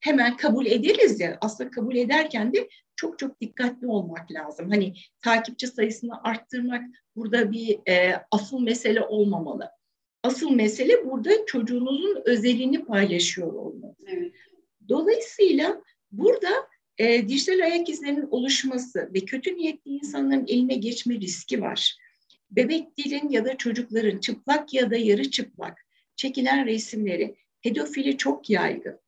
hemen 0.00 0.36
kabul 0.36 0.66
ederiz 0.66 1.20
ya 1.20 1.38
aslında 1.40 1.70
kabul 1.70 1.96
ederken 1.96 2.52
de 2.52 2.68
çok 2.96 3.18
çok 3.18 3.40
dikkatli 3.40 3.86
olmak 3.86 4.32
lazım. 4.32 4.70
Hani 4.70 4.94
takipçi 5.22 5.66
sayısını 5.66 6.22
arttırmak 6.24 6.84
burada 7.16 7.52
bir 7.52 7.78
e, 7.88 8.22
asıl 8.30 8.60
mesele 8.60 9.02
olmamalı. 9.02 9.70
Asıl 10.22 10.50
mesele 10.50 11.06
burada 11.06 11.30
çocuğunuzun 11.46 12.22
özelini 12.24 12.84
paylaşıyor 12.84 13.52
olması. 13.52 14.06
Evet. 14.06 14.32
Dolayısıyla 14.88 15.82
burada 16.12 16.68
e, 16.98 17.28
dijital 17.28 17.60
ayak 17.64 17.88
izlerinin 17.88 18.28
oluşması 18.30 19.10
ve 19.14 19.20
kötü 19.20 19.56
niyetli 19.56 19.90
insanların 19.90 20.46
eline 20.48 20.74
geçme 20.74 21.14
riski 21.14 21.60
var. 21.60 21.96
Bebeklerin 22.50 23.30
ya 23.30 23.44
da 23.44 23.56
çocukların 23.56 24.18
çıplak 24.18 24.74
ya 24.74 24.90
da 24.90 24.96
yarı 24.96 25.30
çıplak 25.30 25.86
çekilen 26.16 26.66
resimleri 26.66 27.36
pedofili 27.62 28.16
çok 28.16 28.50
yaygın. 28.50 29.00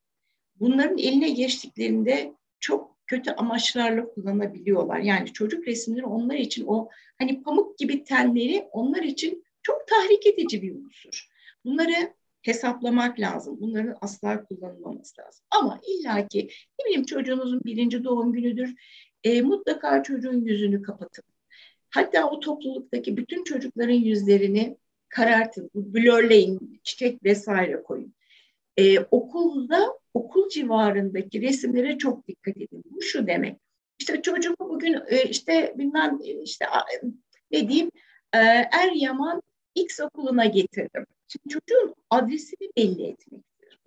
Bunların 0.59 0.97
eline 0.97 1.29
geçtiklerinde 1.29 2.33
çok 2.59 2.97
kötü 3.07 3.31
amaçlarla 3.31 4.13
kullanabiliyorlar. 4.13 4.99
Yani 4.99 5.33
çocuk 5.33 5.67
resimleri 5.67 6.05
onlar 6.05 6.35
için 6.35 6.65
o 6.67 6.89
hani 7.17 7.43
pamuk 7.43 7.77
gibi 7.77 8.03
tenleri 8.03 8.67
onlar 8.71 9.03
için 9.03 9.43
çok 9.63 9.87
tahrik 9.87 10.27
edici 10.27 10.61
bir 10.61 10.75
unsur. 10.75 11.29
Bunları 11.65 12.13
hesaplamak 12.43 13.19
lazım. 13.19 13.57
Bunların 13.61 13.95
asla 14.01 14.45
kullanılmaması 14.45 15.21
lazım. 15.21 15.45
Ama 15.51 15.79
illaki 15.87 16.49
ne 16.79 16.85
bileyim 16.85 17.05
çocuğunuzun 17.05 17.61
birinci 17.65 18.03
doğum 18.03 18.33
günüdür. 18.33 18.75
E, 19.23 19.41
mutlaka 19.41 20.03
çocuğun 20.03 20.45
yüzünü 20.45 20.81
kapatın. 20.81 21.23
Hatta 21.89 22.29
o 22.29 22.39
topluluktaki 22.39 23.17
bütün 23.17 23.43
çocukların 23.43 23.93
yüzlerini 23.93 24.77
karartın, 25.09 25.69
blurleyin, 25.75 26.81
çiçek 26.83 27.23
vesaire 27.23 27.83
koyun. 27.83 28.15
E, 28.77 28.99
okulda, 28.99 29.99
okul 30.13 30.49
civarındaki 30.49 31.41
resimlere 31.41 31.97
çok 31.97 32.27
dikkat 32.27 32.57
edin. 32.57 32.83
Bu 32.85 33.01
şu 33.01 33.27
demek. 33.27 33.59
İşte 33.99 34.21
çocuğumu 34.21 34.55
bugün 34.59 34.97
e, 35.07 35.23
işte 35.23 35.73
bilmem 35.77 36.19
işte 36.43 36.65
ne 37.51 37.69
diyeyim 37.69 37.91
e, 38.33 38.37
Eryaman 38.71 39.41
X 39.75 39.99
okuluna 39.99 40.45
getirdim. 40.45 41.05
Şimdi 41.27 41.49
çocuğun 41.49 41.95
adresini 42.09 42.69
belli 42.77 43.03
etmektir. 43.03 43.79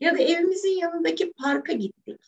Ya 0.00 0.14
da 0.14 0.22
evimizin 0.22 0.78
yanındaki 0.78 1.32
parka 1.32 1.72
gittik. 1.72 2.20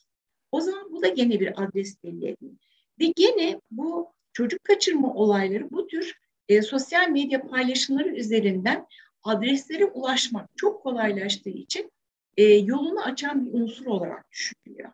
O 0.53 0.61
zaman 0.61 0.93
bu 0.93 1.03
da 1.03 1.09
gene 1.09 1.41
bir 1.41 1.63
adres 1.63 2.05
belli 2.05 2.27
etmek. 2.27 2.53
Ve 3.01 3.07
gene 3.17 3.61
bu 3.71 4.13
çocuk 4.33 4.65
kaçırma 4.65 5.15
olayları 5.15 5.71
bu 5.71 5.87
tür 5.87 6.19
e, 6.49 6.63
sosyal 6.63 7.09
medya 7.09 7.47
paylaşımları 7.47 8.09
üzerinden 8.09 8.87
adreslere 9.23 9.85
ulaşmak 9.85 10.51
çok 10.57 10.83
kolaylaştığı 10.83 11.51
için 11.51 11.93
e, 12.37 12.45
yolunu 12.45 13.01
açan 13.01 13.47
bir 13.47 13.61
unsur 13.61 13.87
olarak 13.87 14.31
düşünülüyor. 14.31 14.93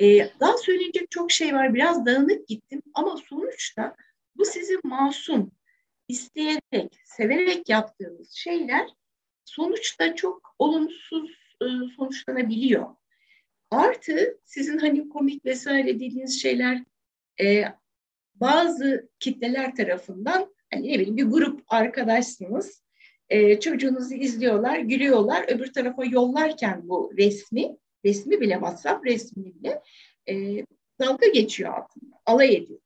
E, 0.00 0.30
daha 0.40 0.58
söyleyecek 0.58 1.10
çok 1.10 1.32
şey 1.32 1.54
var. 1.54 1.74
Biraz 1.74 2.06
dağınık 2.06 2.48
gittim 2.48 2.82
ama 2.94 3.16
sonuçta 3.28 3.94
bu 4.36 4.44
sizin 4.44 4.80
masum, 4.84 5.50
isteyerek, 6.08 6.98
severek 7.04 7.68
yaptığınız 7.68 8.32
şeyler 8.32 8.88
sonuçta 9.44 10.14
çok 10.14 10.54
olumsuz 10.58 11.30
e, 11.62 11.66
sonuçlanabiliyor. 11.96 12.86
Artı 13.70 14.38
sizin 14.44 14.78
hani 14.78 15.08
komik 15.08 15.44
vesaire 15.44 15.86
dediğiniz 15.86 16.42
şeyler 16.42 16.84
e, 17.40 17.64
bazı 18.34 19.08
kitleler 19.20 19.76
tarafından 19.76 20.54
hani 20.72 20.88
ne 20.88 20.94
bileyim 20.94 21.16
bir 21.16 21.24
grup 21.24 21.62
arkadaşsınız 21.68 22.84
e, 23.28 23.60
çocuğunuzu 23.60 24.14
izliyorlar, 24.14 24.78
gülüyorlar. 24.78 25.44
Öbür 25.48 25.72
tarafa 25.72 26.04
yollarken 26.04 26.88
bu 26.88 27.12
resmi, 27.16 27.76
resmi 28.04 28.40
bile 28.40 28.54
WhatsApp 28.54 29.06
resmi 29.06 29.44
bile 29.44 29.82
e, 30.28 30.64
dalga 31.00 31.26
geçiyor 31.26 31.74
altında. 31.74 32.16
Alay 32.26 32.54
ediyor. 32.56 32.80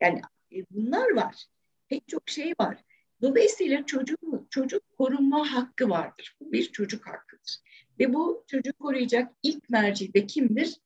Yani 0.00 0.20
e, 0.52 0.56
bunlar 0.70 1.10
var. 1.10 1.44
Pek 1.90 2.08
çok 2.08 2.28
şey 2.28 2.52
var. 2.60 2.84
Dolayısıyla 3.22 3.86
çocuk, 3.86 4.20
çocuk 4.50 4.82
korunma 4.98 5.52
hakkı 5.52 5.90
vardır. 5.90 6.36
Bu 6.40 6.52
bir 6.52 6.72
çocuk 6.72 7.06
hakkıdır. 7.06 7.56
Ve 7.98 8.14
bu 8.14 8.44
çocuk 8.46 8.78
koruyacak 8.78 9.32
ilk 9.42 9.70
merci 9.70 10.14
de 10.14 10.26
kimdir? 10.26 10.76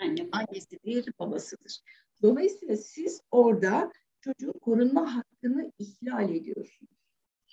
Anne. 0.00 0.28
Annesidir, 0.32 1.12
babasıdır. 1.18 1.78
Dolayısıyla 2.22 2.76
siz 2.76 3.20
orada 3.30 3.92
çocuğun 4.20 4.52
korunma 4.52 5.16
hakkını 5.16 5.72
ihlal 5.78 6.34
ediyorsunuz. 6.34 6.92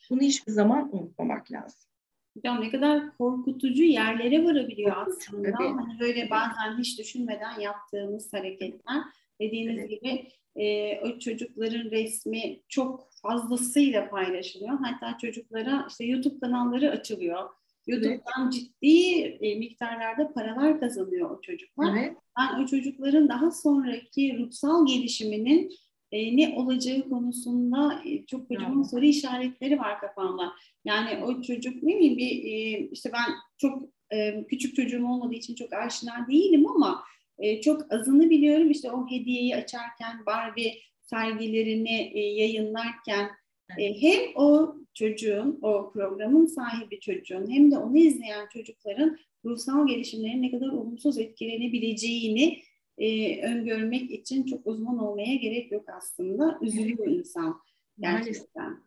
Bunu 0.10 0.22
hiçbir 0.22 0.52
zaman 0.52 0.96
unutmamak 0.96 1.52
lazım. 1.52 1.92
Hocam 2.38 2.62
ne 2.62 2.72
kadar 2.72 3.18
korkutucu 3.18 3.84
yerlere 3.84 4.44
varabiliyor 4.44 5.08
aslında. 5.08 5.48
Evet. 5.48 5.58
Hani 5.60 6.00
böyle 6.00 6.30
bazen 6.30 6.78
hiç 6.80 7.00
düşünmeden 7.00 7.60
yaptığımız 7.60 8.34
hareketler. 8.34 9.04
Dediğiniz 9.40 9.80
Evet. 9.80 9.90
gibi 9.90 10.28
e, 10.56 11.00
o 11.00 11.20
çocukların 11.20 11.92
resmi 11.92 12.60
çok 12.70 13.08
fazlasıyla 13.22 14.10
paylaşılıyor. 14.10 14.80
Hatta 14.82 15.18
çocuklara 15.18 15.86
işte 15.90 16.06
YouTube 16.06 16.40
kanalları 16.40 16.92
açılıyor. 16.92 17.50
YouTube'dan 17.88 18.50
ciddi 18.50 19.22
e, 19.22 19.56
miktarlarda 19.56 20.34
paralar 20.34 20.80
kazanıyor 20.80 21.30
o 21.30 21.42
çocuklar. 21.42 21.98
Evet. 21.98 22.18
Ben 22.40 22.64
o 22.64 22.66
çocukların 22.66 23.30
daha 23.30 23.52
sonraki 23.52 24.38
ruhsal 24.40 24.88
gelişiminin 24.88 25.72
e, 26.12 26.38
ne 26.38 26.56
olacağı 26.58 27.10
konusunda 27.10 28.02
e, 28.06 28.26
çok 28.26 28.48
kocaman 28.48 28.78
Evet. 28.78 28.90
soru 28.90 29.06
işaretleri 29.06 29.80
var 29.80 30.00
kafamda. 30.00 30.52
Yani 30.86 31.24
o 31.24 31.42
çocuk 31.42 31.84
ne 31.84 31.96
bileyim 31.96 32.18
bir 32.18 32.44
e, 32.44 32.88
işte 32.92 33.12
ben 33.14 33.34
çok 33.58 33.84
e, 34.14 34.46
küçük 34.50 34.76
çocuğum 34.76 35.06
olmadığı 35.06 35.36
için 35.36 35.56
çok 35.56 35.74
aşina 35.74 36.28
değilim 36.32 36.68
ama 36.68 37.04
e, 37.42 37.62
çok 37.62 37.94
azını 37.94 38.30
biliyorum. 38.30 38.72
İşte 38.72 38.92
o 38.92 39.08
hediyeyi 39.10 39.56
açarken 39.56 40.26
Barbie 40.26 40.78
sergilerini 41.02 42.12
e, 42.14 42.20
yayınlarken 42.20 43.30
e, 43.78 44.02
hem 44.02 44.22
o 44.36 44.76
çocuğun, 44.94 45.60
o 45.62 45.92
programın 45.94 46.46
sahibi 46.46 47.00
çocuğun 47.00 47.52
hem 47.52 47.72
de 47.72 47.78
onu 47.78 47.98
izleyen 47.98 48.48
çocukların 48.54 49.18
ruhsal 49.46 49.88
gelişimlerinin 49.88 50.42
ne 50.42 50.52
kadar 50.52 50.68
olumsuz 50.68 51.18
etkilenebileceğini 51.18 52.62
e, 52.98 53.42
öngörmek 53.42 54.12
için 54.12 54.46
çok 54.46 54.68
uzman 54.68 54.98
olmaya 54.98 55.36
gerek 55.36 55.72
yok 55.72 55.90
aslında. 55.98 56.60
Üzülüyor 56.62 57.08
insan 57.08 57.62
Maalesef. 57.98 58.26
gerçekten. 58.26 58.84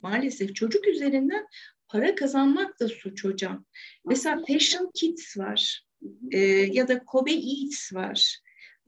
Maalesef 0.00 0.54
çocuk 0.54 0.88
üzerinden 0.88 1.46
para 1.88 2.14
kazanmak 2.14 2.80
da 2.80 2.88
suç 2.88 3.24
hocam. 3.24 3.64
Mesela 4.04 4.42
Passion 4.48 4.90
Kids 4.94 5.38
var 5.38 5.86
e, 6.30 6.38
ya 6.48 6.88
da 6.88 7.04
Kobe 7.04 7.32
Eats 7.32 7.94
var. 7.94 8.38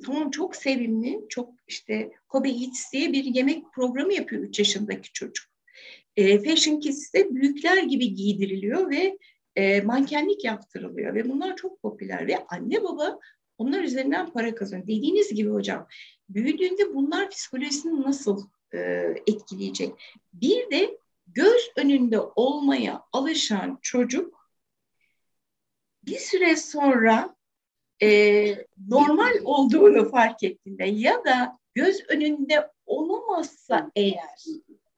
Tamam 0.05 0.31
çok 0.31 0.57
sevimli, 0.57 1.21
çok 1.29 1.55
işte 1.69 2.13
Kobe 2.29 2.51
Eats 2.51 2.93
diye 2.93 3.13
bir 3.13 3.25
yemek 3.25 3.73
programı 3.75 4.15
yapıyor 4.15 4.43
3 4.43 4.59
yaşındaki 4.59 5.13
çocuk. 5.13 5.47
E, 6.17 6.43
Fashion 6.43 6.81
Kids'te 6.81 7.35
büyükler 7.35 7.83
gibi 7.83 8.15
giydiriliyor 8.15 8.91
ve 8.91 9.19
e, 9.57 9.81
mankenlik 9.81 10.45
yaptırılıyor 10.45 11.15
ve 11.15 11.29
bunlar 11.29 11.57
çok 11.57 11.83
popüler 11.83 12.27
ve 12.27 12.47
anne 12.49 12.83
baba 12.83 13.19
onlar 13.59 13.83
üzerinden 13.83 14.31
para 14.31 14.55
kazanıyor. 14.55 14.87
Dediğiniz 14.87 15.35
gibi 15.35 15.51
hocam 15.51 15.87
büyüdüğünde 16.29 16.95
bunlar 16.95 17.31
psikolojisini 17.31 18.03
nasıl 18.03 18.47
e, 18.75 18.79
etkileyecek? 19.27 19.93
Bir 20.33 20.71
de 20.71 20.99
göz 21.27 21.71
önünde 21.77 22.21
olmaya 22.21 23.03
alışan 23.13 23.79
çocuk 23.83 24.38
bir 26.07 26.19
süre 26.19 26.57
sonra 26.57 27.37
e, 28.03 28.09
normal 28.89 29.33
olduğunu 29.45 30.11
fark 30.11 30.43
ettiğinde 30.43 30.85
ya 30.85 31.25
da 31.25 31.59
göz 31.75 32.01
önünde 32.09 32.71
olamazsa 32.87 33.91
eğer 33.97 34.45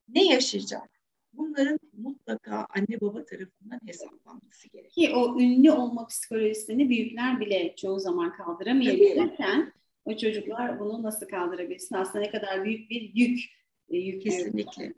ne 0.08 0.24
yaşayacak? 0.24 0.90
Bunların 1.32 1.78
mutlaka 1.92 2.66
anne 2.70 3.00
baba 3.00 3.24
tarafından 3.24 3.80
hesaplanması 3.86 4.68
gerekiyor. 4.68 5.08
Ki 5.08 5.16
o 5.16 5.40
ünlü 5.40 5.72
olma 5.72 6.06
psikolojisini 6.06 6.88
büyükler 6.88 7.40
bile 7.40 7.76
çoğu 7.76 8.00
zaman 8.00 8.32
kaldıramayabilirken 8.36 9.72
o 10.04 10.16
çocuklar 10.16 10.80
bunu 10.80 11.02
nasıl 11.02 11.28
kaldırabilsin? 11.28 11.94
Aslında 11.94 12.24
ne 12.24 12.30
kadar 12.30 12.64
büyük 12.64 12.90
bir 12.90 13.10
yük 13.14 13.59
e, 13.90 14.18
Kesinlikle. 14.18 14.92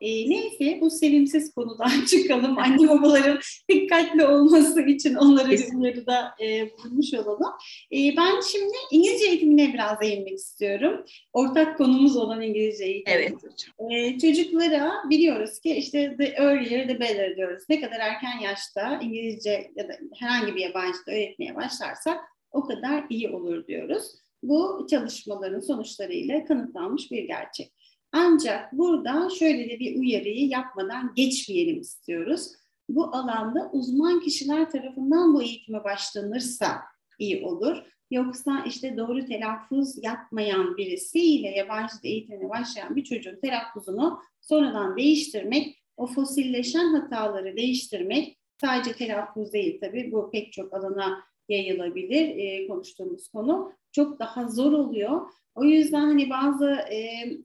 E, 0.00 0.30
neyse 0.30 0.78
bu 0.80 0.90
sevimsiz 0.90 1.54
konudan 1.54 2.04
çıkalım. 2.10 2.58
Anne 2.58 2.88
babaların 2.88 3.38
dikkatli 3.70 4.26
olması 4.26 4.82
için 4.82 5.14
onlara 5.14 5.48
Kesinlikle. 5.48 5.78
uyarıda 5.78 6.34
e, 6.42 6.70
bulmuş 6.70 7.14
olalım. 7.14 7.52
E, 7.92 8.16
ben 8.16 8.40
şimdi 8.52 8.72
İngilizce 8.90 9.26
eğitimine 9.26 9.72
biraz 9.74 10.00
değinmek 10.00 10.34
istiyorum. 10.38 11.04
Ortak 11.32 11.78
konumuz 11.78 12.16
olan 12.16 12.42
İngilizce 12.42 12.84
eğitim. 12.84 13.14
Evet 13.16 13.32
hocam. 13.32 13.90
Ee, 13.90 14.18
çocuklara 14.18 14.92
biliyoruz 15.10 15.60
ki 15.60 15.74
işte 15.74 16.16
the 16.18 16.24
earlier 16.24 16.88
the 16.88 17.00
better 17.00 17.36
diyoruz. 17.36 17.62
Ne 17.68 17.80
kadar 17.80 18.00
erken 18.00 18.38
yaşta 18.42 19.00
İngilizce 19.02 19.70
ya 19.76 19.88
da 19.88 19.98
herhangi 20.18 20.54
bir 20.54 20.60
yabancı 20.60 20.98
dil 21.06 21.12
öğretmeye 21.12 21.56
başlarsak 21.56 22.18
o 22.52 22.66
kadar 22.66 23.04
iyi 23.10 23.28
olur 23.30 23.66
diyoruz. 23.66 24.02
Bu 24.42 24.86
çalışmaların 24.90 25.60
sonuçlarıyla 25.60 26.44
kanıtlanmış 26.44 27.10
bir 27.10 27.22
gerçek. 27.22 27.72
Ancak 28.12 28.72
burada 28.72 29.30
şöyle 29.30 29.70
de 29.70 29.78
bir 29.78 29.98
uyarıyı 30.00 30.48
yapmadan 30.48 31.12
geçmeyelim 31.14 31.80
istiyoruz. 31.80 32.52
bu 32.88 33.04
alanda 33.04 33.70
uzman 33.72 34.20
kişiler 34.20 34.70
tarafından 34.70 35.34
bu 35.34 35.42
eğitime 35.42 35.84
başlanırsa 35.84 36.80
iyi 37.18 37.44
olur. 37.44 37.76
Yoksa 38.10 38.64
işte 38.66 38.96
doğru 38.96 39.26
telaffuz 39.26 40.04
yapmayan 40.04 40.76
birisiyle 40.76 41.48
yabancı 41.48 41.94
eğitimine 42.04 42.48
başlayan 42.48 42.96
bir 42.96 43.04
çocuğun 43.04 43.40
telaffuzunu 43.40 44.18
sonradan 44.40 44.96
değiştirmek, 44.96 45.78
o 45.96 46.06
fosilleşen 46.06 46.94
hataları 46.94 47.56
değiştirmek 47.56 48.38
sadece 48.60 48.92
telaffuz 48.92 49.52
değil 49.52 49.80
tabii 49.80 50.12
bu 50.12 50.30
pek 50.30 50.52
çok 50.52 50.74
alana 50.74 51.24
yayılabilir 51.48 52.36
e, 52.36 52.66
konuştuğumuz 52.68 53.28
konu. 53.28 53.72
Çok 53.98 54.18
daha 54.18 54.48
zor 54.48 54.72
oluyor. 54.72 55.20
O 55.54 55.64
yüzden 55.64 56.00
hani 56.00 56.30
bazı 56.30 56.70
e, 56.70 57.00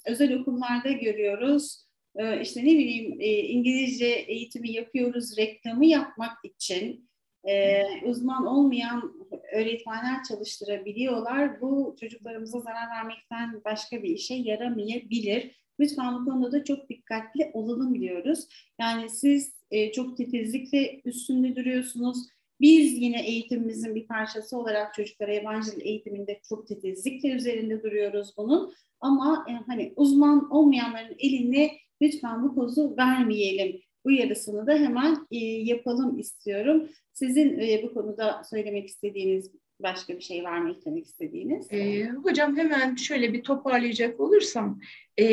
özel 0.05 0.33
okullarda 0.33 0.91
görüyoruz. 0.91 1.85
E, 2.15 2.41
işte 2.41 2.61
ne 2.61 2.65
bileyim 2.65 3.17
e, 3.19 3.27
İngilizce 3.27 4.05
eğitimi 4.05 4.71
yapıyoruz 4.71 5.37
reklamı 5.37 5.85
yapmak 5.85 6.37
için 6.43 7.09
e, 7.47 7.81
uzman 8.05 8.45
olmayan 8.45 9.13
öğretmenler 9.53 10.23
çalıştırabiliyorlar. 10.29 11.61
Bu 11.61 11.95
çocuklarımıza 11.99 12.59
zarar 12.59 12.89
vermekten 12.89 13.61
başka 13.65 14.03
bir 14.03 14.09
işe 14.09 14.35
yaramayabilir. 14.35 15.55
Lütfen 15.79 16.15
bu 16.15 16.25
konuda 16.25 16.51
da 16.51 16.63
çok 16.63 16.89
dikkatli 16.89 17.51
olalım 17.53 18.01
diyoruz. 18.01 18.47
Yani 18.79 19.09
siz 19.09 19.53
e, 19.71 19.91
çok 19.91 20.17
titizlikle 20.17 21.01
üstünde 21.05 21.55
duruyorsunuz. 21.55 22.17
Biz 22.63 23.01
yine 23.01 23.25
eğitimimizin 23.27 23.95
bir 23.95 24.07
parçası 24.07 24.57
olarak 24.57 24.93
çocuklara 24.93 25.33
yabancı 25.33 25.71
dil 25.71 25.81
eğitiminde 25.81 26.39
çok 26.49 26.67
titizlikle 26.67 27.29
üzerinde 27.29 27.83
duruyoruz 27.83 28.33
bunun. 28.37 28.73
Ama 28.99 29.45
e, 29.49 29.51
hani 29.53 29.93
uzman 29.95 30.51
olmayanların 30.51 31.15
eline 31.19 31.71
lütfen 32.01 32.43
bu 32.43 32.55
kozu 32.55 32.95
vermeyelim 32.97 33.81
uyarısını 34.03 34.67
da 34.67 34.73
hemen 34.73 35.27
e, 35.31 35.37
yapalım 35.45 36.19
istiyorum. 36.19 36.89
Sizin 37.13 37.59
e, 37.59 37.83
bu 37.83 37.93
konuda 37.93 38.41
söylemek 38.49 38.87
istediğiniz 38.87 39.51
başka 39.79 40.15
bir 40.17 40.21
şey 40.21 40.43
var 40.43 40.57
mı 40.57 40.71
eklemek 40.71 41.05
istediğiniz? 41.05 41.67
E, 41.71 42.09
hocam 42.09 42.57
hemen 42.57 42.95
şöyle 42.95 43.33
bir 43.33 43.43
toparlayacak 43.43 44.19
olursam 44.19 44.79
e, 45.17 45.25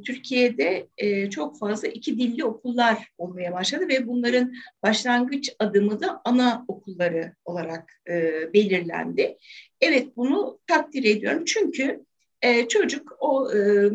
Türkiye'de 0.00 0.88
e, 0.98 1.30
çok 1.30 1.58
fazla 1.58 1.88
iki 1.88 2.18
dilli 2.18 2.44
okullar 2.44 3.08
olmaya 3.18 3.52
başladı 3.52 3.88
ve 3.88 4.06
bunların 4.06 4.54
başlangıç 4.82 5.50
adımı 5.58 6.00
da 6.00 6.20
ana 6.24 6.64
okulları 6.68 7.34
olarak 7.44 7.92
e, 8.08 8.32
belirlendi. 8.52 9.38
Evet 9.80 10.16
bunu 10.16 10.60
takdir 10.66 11.04
ediyorum 11.04 11.44
çünkü 11.44 12.04
e, 12.42 12.68
çocuk 12.68 13.16
o 13.20 13.52
e, 13.52 13.90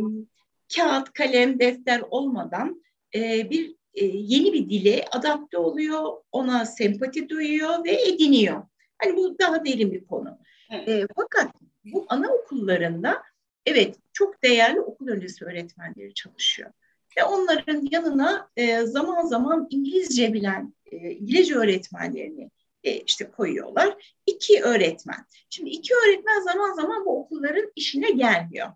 kağıt, 0.75 1.13
kalem, 1.13 1.59
defter 1.59 2.01
olmadan 2.09 2.83
e, 3.15 3.49
bir 3.49 3.75
e, 3.93 4.05
yeni 4.05 4.53
bir 4.53 4.69
dile 4.69 5.05
adapte 5.11 5.57
oluyor, 5.57 6.11
ona 6.31 6.65
sempati 6.65 7.29
duyuyor 7.29 7.85
ve 7.85 8.01
ediniyor. 8.01 8.63
Hani 8.97 9.15
bu 9.15 9.39
daha 9.39 9.65
derin 9.65 9.91
bir 9.91 10.05
konu. 10.05 10.37
Evet. 10.69 10.89
E, 10.89 11.07
fakat 11.15 11.51
bu 11.85 12.05
anaokullarında 12.09 13.23
evet 13.65 13.95
çok 14.13 14.43
değerli 14.43 14.81
okul 14.81 15.07
öncesi 15.07 15.45
öğretmenleri 15.45 16.13
çalışıyor. 16.13 16.71
Ve 17.17 17.23
onların 17.23 17.87
yanına 17.91 18.49
e, 18.57 18.81
zaman 18.81 19.25
zaman 19.25 19.67
İngilizce 19.69 20.33
bilen 20.33 20.73
e, 20.85 21.11
İngilizce 21.11 21.55
öğretmenlerini 21.55 22.51
e, 22.83 22.97
işte 22.99 23.31
koyuyorlar. 23.31 24.15
İki 24.25 24.63
öğretmen. 24.63 25.25
Şimdi 25.49 25.69
iki 25.69 25.93
öğretmen 25.95 26.41
zaman 26.41 26.73
zaman 26.73 27.05
bu 27.05 27.19
okulların 27.19 27.71
işine 27.75 28.11
gelmiyor. 28.11 28.67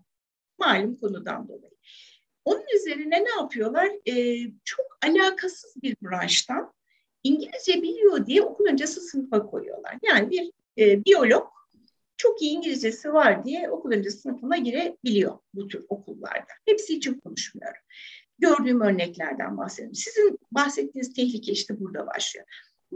Malum 0.58 0.96
konudan 0.96 1.48
dolayı. 1.48 1.74
Onun 2.44 2.64
üzerine 2.76 3.24
ne 3.24 3.30
yapıyorlar? 3.30 3.88
E, 4.06 4.38
çok 4.64 4.98
alakasız 5.02 5.82
bir 5.82 5.96
branştan 6.02 6.72
İngilizce 7.24 7.82
biliyor 7.82 8.26
diye 8.26 8.42
okul 8.42 8.64
öncesi 8.64 9.00
sınıfa 9.00 9.46
koyuyorlar. 9.46 9.98
Yani 10.02 10.30
bir 10.30 10.52
e, 10.78 11.04
biyolog 11.04 11.48
çok 12.16 12.42
iyi 12.42 12.52
İngilizcesi 12.52 13.12
var 13.12 13.44
diye 13.44 13.70
okul 13.70 13.92
öncesi 13.92 14.18
sınıfına 14.18 14.56
girebiliyor 14.56 15.38
bu 15.54 15.68
tür 15.68 15.84
okullarda. 15.88 16.52
Hepsi 16.66 16.94
için 16.94 17.14
konuşmuyorum. 17.14 17.80
Gördüğüm 18.38 18.80
örneklerden 18.80 19.58
bahsediyorum. 19.58 19.94
Sizin 19.94 20.38
bahsettiğiniz 20.52 21.14
tehlike 21.14 21.52
işte 21.52 21.80
burada 21.80 22.06
başlıyor. 22.06 22.46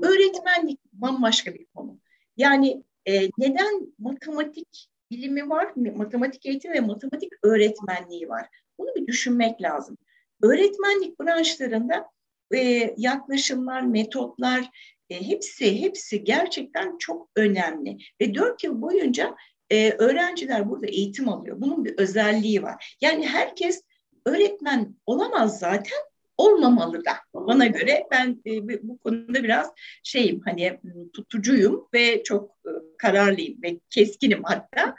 Öğretmenlik 0.02 0.80
bambaşka 0.92 1.54
bir 1.54 1.64
konu. 1.64 1.98
Yani 2.36 2.82
e, 3.06 3.28
neden 3.38 3.94
matematik 3.98 4.88
bilimi 5.10 5.50
var, 5.50 5.72
matematik 5.76 6.46
eğitimi 6.46 6.74
ve 6.74 6.80
matematik 6.80 7.32
öğretmenliği 7.42 8.28
var? 8.28 8.48
Bunu 8.78 8.94
bir 8.94 9.06
düşünmek 9.06 9.62
lazım. 9.62 9.98
Öğretmenlik 10.42 11.20
branşlarında 11.20 12.10
e, 12.54 12.94
yaklaşımlar, 12.96 13.82
metotlar 13.82 14.70
e, 15.10 15.28
hepsi 15.28 15.82
hepsi 15.82 16.24
gerçekten 16.24 16.98
çok 16.98 17.28
önemli 17.36 17.96
ve 18.20 18.34
dört 18.34 18.64
yıl 18.64 18.80
boyunca 18.80 19.34
e, 19.70 19.90
öğrenciler 19.90 20.70
burada 20.70 20.86
eğitim 20.86 21.28
alıyor. 21.28 21.60
Bunun 21.60 21.84
bir 21.84 21.98
özelliği 21.98 22.62
var. 22.62 22.96
Yani 23.00 23.26
herkes 23.26 23.82
öğretmen 24.26 24.94
olamaz 25.06 25.58
zaten 25.58 25.98
olmamalı 26.36 27.04
da 27.04 27.12
bana 27.34 27.66
göre 27.66 28.06
ben 28.10 28.42
e, 28.46 28.68
bu 28.88 28.98
konuda 28.98 29.44
biraz 29.44 29.72
şeyim 30.02 30.40
hani 30.44 30.80
tutucuyum 31.12 31.88
ve 31.94 32.22
çok 32.22 32.56
kararlıyım 32.98 33.62
ve 33.62 33.80
keskinim 33.90 34.42
hatta 34.44 34.94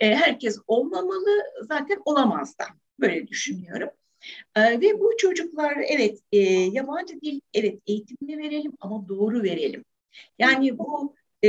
herkes 0.00 0.58
olmamalı 0.66 1.42
zaten 1.68 1.98
olamaz 2.04 2.58
da 2.58 2.64
böyle 3.00 3.28
düşünüyorum. 3.28 3.90
E, 4.56 4.80
ve 4.80 5.00
bu 5.00 5.10
çocuklar 5.18 5.76
evet 5.88 6.18
e, 6.32 6.38
yabancı 6.48 7.20
dil 7.20 7.40
evet 7.54 7.78
eğitimini 7.86 8.38
verelim 8.38 8.72
ama 8.80 9.08
doğru 9.08 9.42
verelim. 9.42 9.84
Yani 10.38 10.78
bu 10.78 11.14
e, 11.44 11.48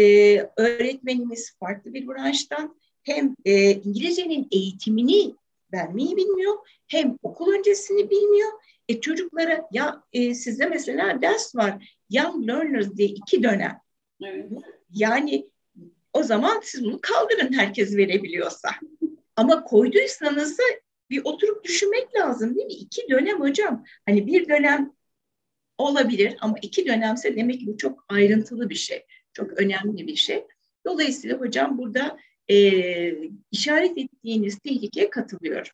öğretmenimiz 0.58 1.56
farklı 1.60 1.94
bir 1.94 2.08
branştan 2.08 2.76
hem 3.04 3.36
e, 3.46 3.72
İngilizcenin 3.72 4.48
eğitimini 4.52 5.36
vermeyi 5.74 6.18
bilmiyor 6.18 6.56
hem 6.88 7.18
okul 7.24 7.54
öncesini 7.54 8.10
bilmiyor. 8.10 8.52
E, 8.90 9.02
çocuklara 9.02 9.68
ya 9.72 10.04
e, 10.14 10.34
sizde 10.34 10.66
mesela 10.66 11.22
ders 11.22 11.56
var 11.56 11.98
Young 12.10 12.48
Learners 12.48 12.96
diye 12.96 13.08
iki 13.08 13.44
dönem. 13.44 13.80
Evet. 14.24 14.46
Yani 14.94 15.50
o 16.14 16.24
zaman 16.24 16.62
siz 16.64 16.84
bunu 16.84 17.00
kaldırın 17.02 17.54
herkes 17.54 17.98
verebiliyorsa. 17.98 18.70
Ama 19.36 19.64
koyduysanız 19.64 20.58
da 20.58 20.64
bir 21.12 21.22
oturup 21.24 21.64
düşünmek 21.64 22.16
lazım 22.16 22.56
değil 22.56 22.68
mi? 22.68 22.74
İki 22.74 23.02
dönem 23.10 23.40
hocam. 23.40 23.84
Hani 24.06 24.28
bir 24.28 24.50
dönem 24.50 24.94
olabilir 25.78 26.36
ama 26.42 26.56
iki 26.62 26.86
dönemse 26.86 27.36
demek 27.36 27.60
ki 27.60 27.68
bu 27.68 27.78
çok 27.78 28.06
ayrıntılı 28.10 28.70
bir 28.70 28.76
şey. 28.76 29.06
Çok 29.34 29.60
önemli 29.60 30.08
bir 30.08 30.16
şey. 30.16 30.44
Dolayısıyla 30.86 31.40
hocam 31.40 31.78
burada 31.78 32.18
e, 32.50 32.56
işaret 33.52 33.98
ettiğiniz 33.98 34.60
tehlikeye 34.60 35.10
katılıyorum. 35.10 35.72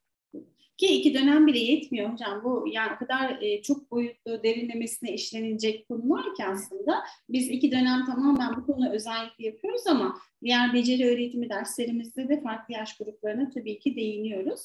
Ki 0.76 0.86
iki 0.86 1.14
dönem 1.14 1.46
bile 1.46 1.58
yetmiyor 1.58 2.12
hocam. 2.12 2.44
Bu 2.44 2.64
yani 2.72 2.98
kadar 2.98 3.42
e, 3.42 3.62
çok 3.62 3.90
boyutlu 3.90 4.42
derinlemesine 4.42 5.14
işlenilecek 5.14 5.88
konular 5.88 6.34
ki 6.34 6.44
aslında. 6.44 7.02
Biz 7.28 7.48
iki 7.48 7.72
dönem 7.72 8.06
tamamen 8.06 8.56
bu 8.56 8.66
konu 8.66 8.90
özellikle 8.92 9.46
yapıyoruz 9.46 9.86
ama 9.86 10.18
diğer 10.42 10.72
beceri 10.72 11.08
öğretimi 11.08 11.50
derslerimizde 11.50 12.28
de 12.28 12.40
farklı 12.40 12.74
yaş 12.74 12.96
gruplarına 12.96 13.50
tabii 13.50 13.78
ki 13.78 13.96
değiniyoruz. 13.96 14.60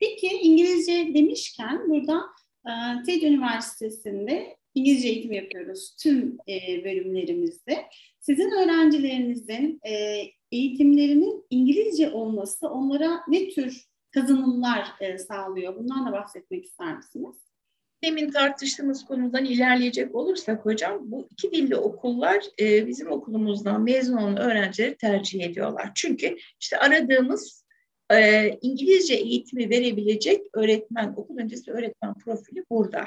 Peki 0.00 0.26
İngilizce 0.26 1.14
demişken 1.14 1.88
burada 1.88 2.22
e, 2.66 2.72
TED 3.06 3.22
Üniversitesi'nde 3.22 4.56
İngilizce 4.74 5.08
eğitim 5.08 5.32
yapıyoruz 5.32 5.96
tüm 6.02 6.38
e, 6.48 6.84
bölümlerimizde. 6.84 7.84
Sizin 8.20 8.50
öğrencilerinizin 8.50 9.80
e, 9.86 10.22
eğitimlerinin 10.52 11.44
İngilizce 11.50 12.10
olması 12.10 12.68
onlara 12.68 13.20
ne 13.28 13.48
tür 13.48 13.84
kazanımlar 14.10 14.88
sağlıyor? 15.28 15.76
Bundan 15.76 16.06
da 16.06 16.12
bahsetmek 16.12 16.64
ister 16.64 16.96
misiniz? 16.96 17.36
Demin 18.04 18.30
tartıştığımız 18.30 19.04
konudan 19.04 19.44
ilerleyecek 19.44 20.14
olursak 20.14 20.64
hocam 20.66 20.98
bu 21.02 21.28
iki 21.30 21.52
dilli 21.52 21.76
okullar 21.76 22.44
bizim 22.60 23.10
okulumuzdan 23.10 23.82
mezun 23.82 24.16
olan 24.16 24.36
öğrencileri 24.36 24.96
tercih 24.96 25.44
ediyorlar. 25.44 25.92
Çünkü 25.94 26.36
işte 26.60 26.78
aradığımız 26.78 27.64
e, 28.12 28.48
İngilizce 28.62 29.14
eğitimi 29.14 29.70
verebilecek 29.70 30.46
öğretmen, 30.54 31.14
okul 31.16 31.38
öncesi 31.38 31.72
öğretmen 31.72 32.14
profili 32.14 32.64
burada. 32.70 33.04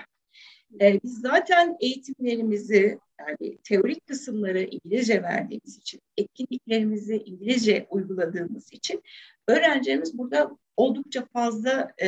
E, 0.81 0.99
biz 1.03 1.21
zaten 1.21 1.77
eğitimlerimizi 1.79 2.99
yani 3.19 3.57
teorik 3.63 4.07
kısımları 4.07 4.61
İngilizce 4.61 5.23
verdiğimiz 5.23 5.77
için, 5.77 6.01
etkinliklerimizi 6.17 7.23
İngilizce 7.25 7.87
uyguladığımız 7.89 8.73
için 8.73 9.03
öğrencilerimiz 9.47 10.17
burada 10.17 10.57
oldukça 10.77 11.25
fazla 11.25 11.91
e, 11.97 12.07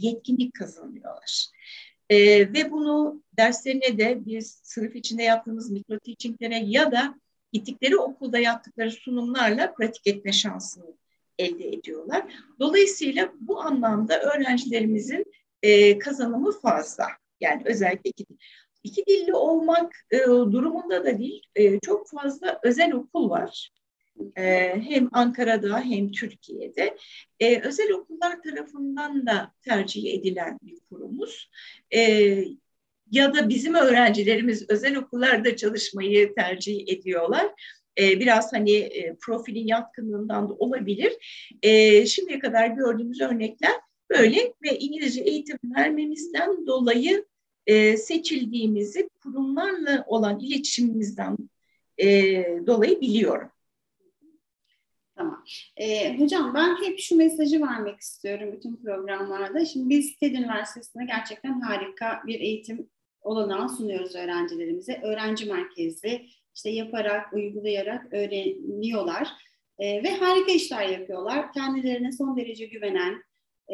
yetkinlik 0.00 0.54
kazanıyorlar. 0.54 1.46
E, 2.10 2.16
ve 2.52 2.70
bunu 2.70 3.22
derslerine 3.36 3.98
de 3.98 4.26
biz 4.26 4.60
sınıf 4.62 4.96
içinde 4.96 5.22
yaptığımız 5.22 5.70
mikro 5.70 5.98
teaching'lere 5.98 6.58
ya 6.58 6.92
da 6.92 7.14
gittikleri 7.52 7.96
okulda 7.96 8.38
yaptıkları 8.38 8.90
sunumlarla 8.90 9.74
pratik 9.74 10.06
etme 10.06 10.32
şansını 10.32 11.01
elde 11.38 11.68
ediyorlar. 11.68 12.24
Dolayısıyla 12.60 13.32
bu 13.40 13.60
anlamda 13.60 14.20
öğrencilerimizin 14.20 15.24
e, 15.62 15.98
kazanımı 15.98 16.60
fazla. 16.60 17.06
Yani 17.40 17.62
özellikle 17.64 18.10
iki 18.84 19.06
dilli 19.06 19.34
olmak 19.34 19.96
e, 20.10 20.18
durumunda 20.26 21.04
da 21.04 21.18
değil, 21.18 21.42
e, 21.56 21.80
çok 21.80 22.10
fazla 22.10 22.60
özel 22.62 22.92
okul 22.92 23.30
var. 23.30 23.70
E, 24.36 24.74
hem 24.80 25.08
Ankara'da 25.12 25.80
hem 25.80 26.12
Türkiye'de. 26.12 26.96
E, 27.40 27.60
özel 27.60 27.90
okullar 27.90 28.42
tarafından 28.42 29.26
da 29.26 29.52
tercih 29.60 30.14
edilen 30.14 30.58
bir 30.62 30.78
kurumuz. 30.90 31.50
E, 31.94 32.00
ya 33.10 33.34
da 33.34 33.48
bizim 33.48 33.74
öğrencilerimiz 33.74 34.70
özel 34.70 34.96
okullarda 34.96 35.56
çalışmayı 35.56 36.34
tercih 36.34 36.88
ediyorlar. 36.88 37.46
E, 37.98 38.20
biraz 38.20 38.52
hani 38.52 38.72
e, 38.72 39.14
profilin 39.14 39.66
yatkınlığından 39.66 40.48
da 40.48 40.54
olabilir. 40.54 41.12
E, 41.62 42.06
şimdiye 42.06 42.38
kadar 42.38 42.66
gördüğümüz 42.66 43.20
örnekler 43.20 43.72
böyle 44.10 44.54
ve 44.62 44.78
İngilizce 44.78 45.20
eğitim 45.20 45.58
vermemizden 45.76 46.66
dolayı 46.66 47.26
e, 47.66 47.96
seçildiğimizi 47.96 49.08
kurumlarla 49.22 50.04
olan 50.06 50.40
iletişimimizden 50.40 51.36
e, 51.98 52.08
dolayı 52.66 53.00
biliyorum. 53.00 53.48
Tamam. 55.16 55.44
Ee, 55.76 56.18
hocam 56.18 56.54
ben 56.54 56.82
hep 56.82 56.98
şu 56.98 57.16
mesajı 57.16 57.62
vermek 57.62 58.00
istiyorum 58.00 58.52
bütün 58.52 58.76
programlarda. 58.76 59.64
Şimdi 59.64 59.90
biz 59.90 60.16
TED 60.16 60.34
Üniversitesi'nde 60.34 61.04
gerçekten 61.04 61.60
harika 61.60 62.22
bir 62.26 62.40
eğitim 62.40 62.90
olanağı 63.20 63.68
sunuyoruz 63.68 64.14
öğrencilerimize. 64.14 65.00
Öğrenci 65.02 65.46
merkezli, 65.46 66.26
işte 66.54 66.70
yaparak, 66.70 67.32
uygulayarak 67.32 68.12
öğreniyorlar. 68.12 69.28
Ee, 69.78 70.02
ve 70.02 70.10
harika 70.10 70.52
işler 70.52 70.88
yapıyorlar. 70.88 71.52
Kendilerine 71.52 72.12
son 72.12 72.36
derece 72.36 72.66
güvenen, 72.66 73.22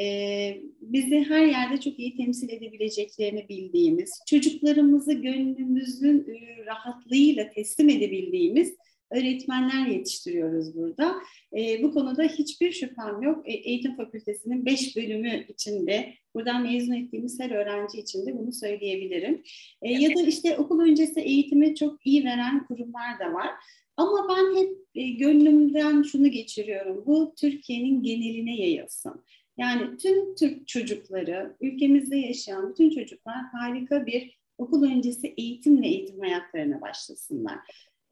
e, 0.00 0.60
bizi 0.80 1.24
her 1.28 1.46
yerde 1.46 1.80
çok 1.80 1.98
iyi 1.98 2.16
temsil 2.16 2.50
edebileceklerini 2.50 3.48
bildiğimiz, 3.48 4.10
çocuklarımızı 4.26 5.12
gönlümüzün 5.12 6.28
e, 6.28 6.64
rahatlığıyla 6.66 7.50
teslim 7.50 7.88
edebildiğimiz 7.88 8.76
öğretmenler 9.10 9.86
yetiştiriyoruz 9.86 10.76
burada. 10.76 11.14
E, 11.56 11.82
bu 11.82 11.94
konuda 11.94 12.22
hiçbir 12.22 12.72
şüphem 12.72 13.22
yok. 13.22 13.48
E, 13.48 13.52
eğitim 13.52 13.96
fakültesinin 13.96 14.66
beş 14.66 14.96
bölümü 14.96 15.44
içinde, 15.48 16.14
buradan 16.34 16.62
mezun 16.62 16.92
ettiğimiz 16.92 17.40
her 17.40 17.50
öğrenci 17.50 17.98
için 17.98 18.26
de 18.26 18.38
bunu 18.38 18.52
söyleyebilirim. 18.52 19.42
E, 19.82 19.92
ya 19.92 20.16
da 20.16 20.22
işte 20.22 20.56
okul 20.56 20.80
öncesi 20.80 21.20
eğitimi 21.20 21.74
çok 21.74 22.06
iyi 22.06 22.24
veren 22.24 22.66
kurumlar 22.66 23.18
da 23.18 23.32
var. 23.32 23.48
Ama 23.96 24.28
ben 24.28 24.60
hep 24.60 24.70
e, 24.94 25.10
gönlümden 25.10 26.02
şunu 26.02 26.28
geçiriyorum. 26.28 27.02
Bu 27.06 27.34
Türkiye'nin 27.36 28.02
geneline 28.02 28.56
yayılsın. 28.56 29.24
Yani 29.58 29.96
tüm 29.96 30.34
Türk 30.34 30.68
çocukları, 30.68 31.56
ülkemizde 31.60 32.16
yaşayan 32.16 32.70
bütün 32.70 32.90
çocuklar 32.90 33.36
harika 33.52 34.06
bir 34.06 34.38
okul 34.58 34.82
öncesi 34.82 35.34
eğitimle 35.36 35.86
eğitim 35.86 36.20
hayatlarına 36.20 36.80
başlasınlar. 36.80 37.58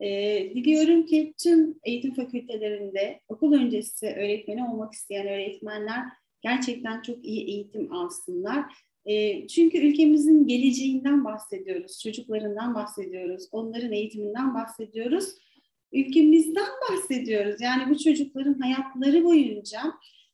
Ee, 0.01 0.51
diliyorum 0.55 1.07
ki 1.07 1.35
tüm 1.43 1.79
eğitim 1.85 2.15
fakültelerinde 2.15 3.21
okul 3.29 3.53
öncesi 3.53 4.07
öğretmeni 4.07 4.65
olmak 4.65 4.93
isteyen 4.93 5.27
öğretmenler 5.27 6.05
gerçekten 6.43 7.03
çok 7.03 7.25
iyi 7.25 7.47
eğitim 7.49 7.93
alsınlar. 7.93 8.65
E, 9.05 9.47
çünkü 9.49 9.79
ülkemizin 9.79 10.47
geleceğinden 10.47 11.25
bahsediyoruz, 11.25 12.01
çocuklarından 12.03 12.75
bahsediyoruz, 12.75 13.49
onların 13.53 13.93
eğitiminden 13.93 14.55
bahsediyoruz, 14.55 15.25
ülkemizden 15.93 16.69
bahsediyoruz. 16.91 17.61
Yani 17.61 17.91
bu 17.91 17.99
çocukların 17.99 18.59
hayatları 18.59 19.25
boyunca 19.25 19.81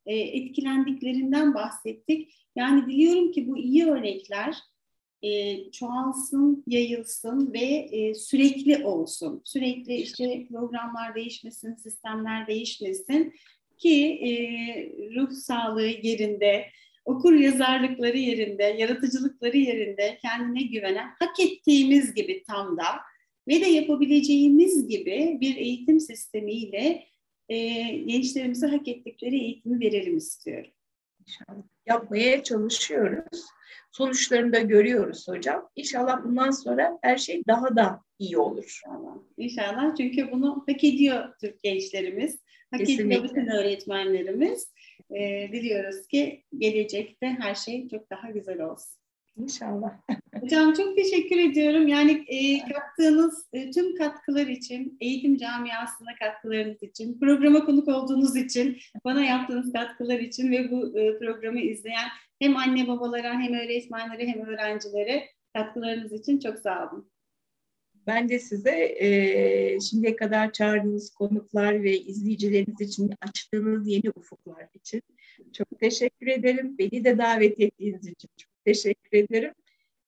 e, 0.07 0.17
etkilendiklerinden 0.17 1.55
bahsettik. 1.55 2.35
Yani 2.57 2.87
diliyorum 2.87 3.33
ki 3.33 3.49
bu 3.49 3.59
iyi 3.59 3.87
örnekler 3.87 4.57
e, 5.23 5.71
çoğalsın, 5.71 6.65
yayılsın 6.67 7.53
ve 7.53 7.89
e, 7.93 8.15
sürekli 8.15 8.87
olsun. 8.87 9.43
Sürekli 9.45 9.95
işte 9.95 10.47
programlar 10.51 11.15
değişmesin, 11.15 11.75
sistemler 11.75 12.47
değişmesin 12.47 13.35
ki 13.79 14.05
e, 14.07 14.33
ruh 15.15 15.31
sağlığı 15.31 15.87
yerinde, 15.87 16.67
okur 17.05 17.35
yazarlıkları 17.35 18.19
yerinde, 18.19 18.65
yaratıcılıkları 18.65 19.57
yerinde 19.57 20.19
kendine 20.23 20.63
güvenen, 20.63 21.09
hak 21.19 21.41
ettiğimiz 21.41 22.15
gibi 22.15 22.43
tam 22.43 22.77
da 22.77 22.85
ve 23.49 23.61
de 23.61 23.67
yapabileceğimiz 23.67 24.89
gibi 24.89 25.39
bir 25.41 25.57
eğitim 25.57 26.01
sistemiyle 26.01 27.05
e, 27.49 27.57
gençlerimize 27.97 28.67
hak 28.67 28.89
ettikleri 28.89 29.39
eğitimi 29.41 29.81
verelim 29.81 30.17
istiyorum. 30.17 30.71
İnşallah. 31.27 31.63
Yapmaya 31.87 32.43
çalışıyoruz. 32.43 33.47
Sonuçlarını 33.93 34.53
da 34.53 34.61
görüyoruz 34.61 35.29
hocam. 35.29 35.69
İnşallah 35.77 36.25
bundan 36.25 36.51
sonra 36.51 36.99
her 37.03 37.17
şey 37.17 37.43
daha 37.49 37.77
da 37.77 38.01
iyi 38.19 38.39
olur. 38.39 38.63
İnşallah. 38.65 39.17
İnşallah 39.37 39.97
çünkü 39.97 40.33
bunu 40.33 40.65
hak 40.67 40.85
ediyor 40.85 41.35
Türk 41.41 41.63
gençlerimiz. 41.63 42.39
Hak 42.71 42.81
Kesinlikle. 42.81 43.05
ediyor 43.05 43.25
bütün 43.25 43.47
öğretmenlerimiz. 43.47 44.73
Ee, 45.11 45.49
diliyoruz 45.53 46.07
ki 46.07 46.45
gelecekte 46.59 47.27
her 47.27 47.55
şey 47.55 47.89
çok 47.89 48.11
daha 48.11 48.31
güzel 48.31 48.61
olsun. 48.61 49.02
İnşallah. 49.37 49.93
Hocam 50.41 50.73
çok 50.73 50.97
teşekkür 50.97 51.39
ediyorum. 51.39 51.89
Yani 51.89 52.25
e, 52.27 52.59
kattığınız 52.73 53.47
e, 53.53 53.71
tüm 53.71 53.97
katkılar 53.97 54.47
için, 54.47 54.97
eğitim 55.01 55.37
camiasına 55.37 56.15
katkılarınız 56.19 56.83
için, 56.83 57.21
programa 57.21 57.65
konuk 57.65 57.89
olduğunuz 57.89 58.37
için, 58.37 58.79
bana 59.05 59.25
yaptığınız 59.25 59.73
katkılar 59.73 60.19
için 60.19 60.53
ve 60.53 60.71
bu 60.71 60.99
e, 60.99 61.19
programı 61.19 61.61
izleyen 61.61 62.09
hem 62.39 62.57
anne 62.57 62.89
babalara 62.89 63.41
hem 63.41 63.55
öğretmenlere 63.55 64.27
hem 64.27 64.41
öğrencilere 64.41 65.29
katkılarınız 65.55 66.13
için 66.13 66.39
çok 66.39 66.59
sağ 66.59 66.91
olun. 66.91 67.13
Ben 68.07 68.29
de 68.29 68.39
size 68.39 68.97
e, 69.01 69.81
şimdiye 69.81 70.17
kadar 70.17 70.53
çağırdığınız 70.53 71.11
konuklar 71.11 71.83
ve 71.83 71.99
izleyicileriniz 71.99 72.81
için 72.81 73.11
açtığınız 73.21 73.89
yeni 73.89 74.11
ufuklar 74.17 74.69
için 74.75 75.03
çok 75.53 75.81
teşekkür 75.81 76.27
ederim. 76.27 76.79
Beni 76.79 77.05
de 77.05 77.19
davet 77.19 77.61
ettiğiniz 77.61 78.07
için 78.07 78.29
çok 78.37 78.52
teşekkür 78.65 79.19
ederim. 79.19 79.53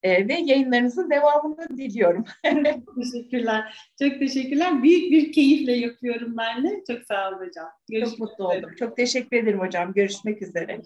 Ee, 0.03 0.27
ve 0.27 0.33
yayınlarınızın 0.33 1.09
devamını 1.09 1.77
diliyorum. 1.77 2.25
teşekkürler. 3.01 3.77
Çok 4.01 4.19
teşekkürler. 4.19 4.83
Büyük 4.83 5.11
bir 5.11 5.31
keyifle 5.31 5.71
yapıyorum 5.73 6.37
ben 6.37 6.63
de. 6.63 6.83
Çok 6.87 7.03
sağ 7.03 7.29
olun 7.29 7.47
hocam. 7.47 7.69
Görüşmek 7.89 8.09
Çok 8.09 8.19
mutlu 8.19 8.45
üzere. 8.45 8.65
oldum. 8.65 8.75
Çok 8.79 8.97
teşekkür 8.97 9.37
ederim 9.37 9.59
hocam. 9.59 9.93
Görüşmek 9.93 10.41
üzere. 10.41 10.81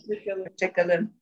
Hoşçakalın. 0.48 1.20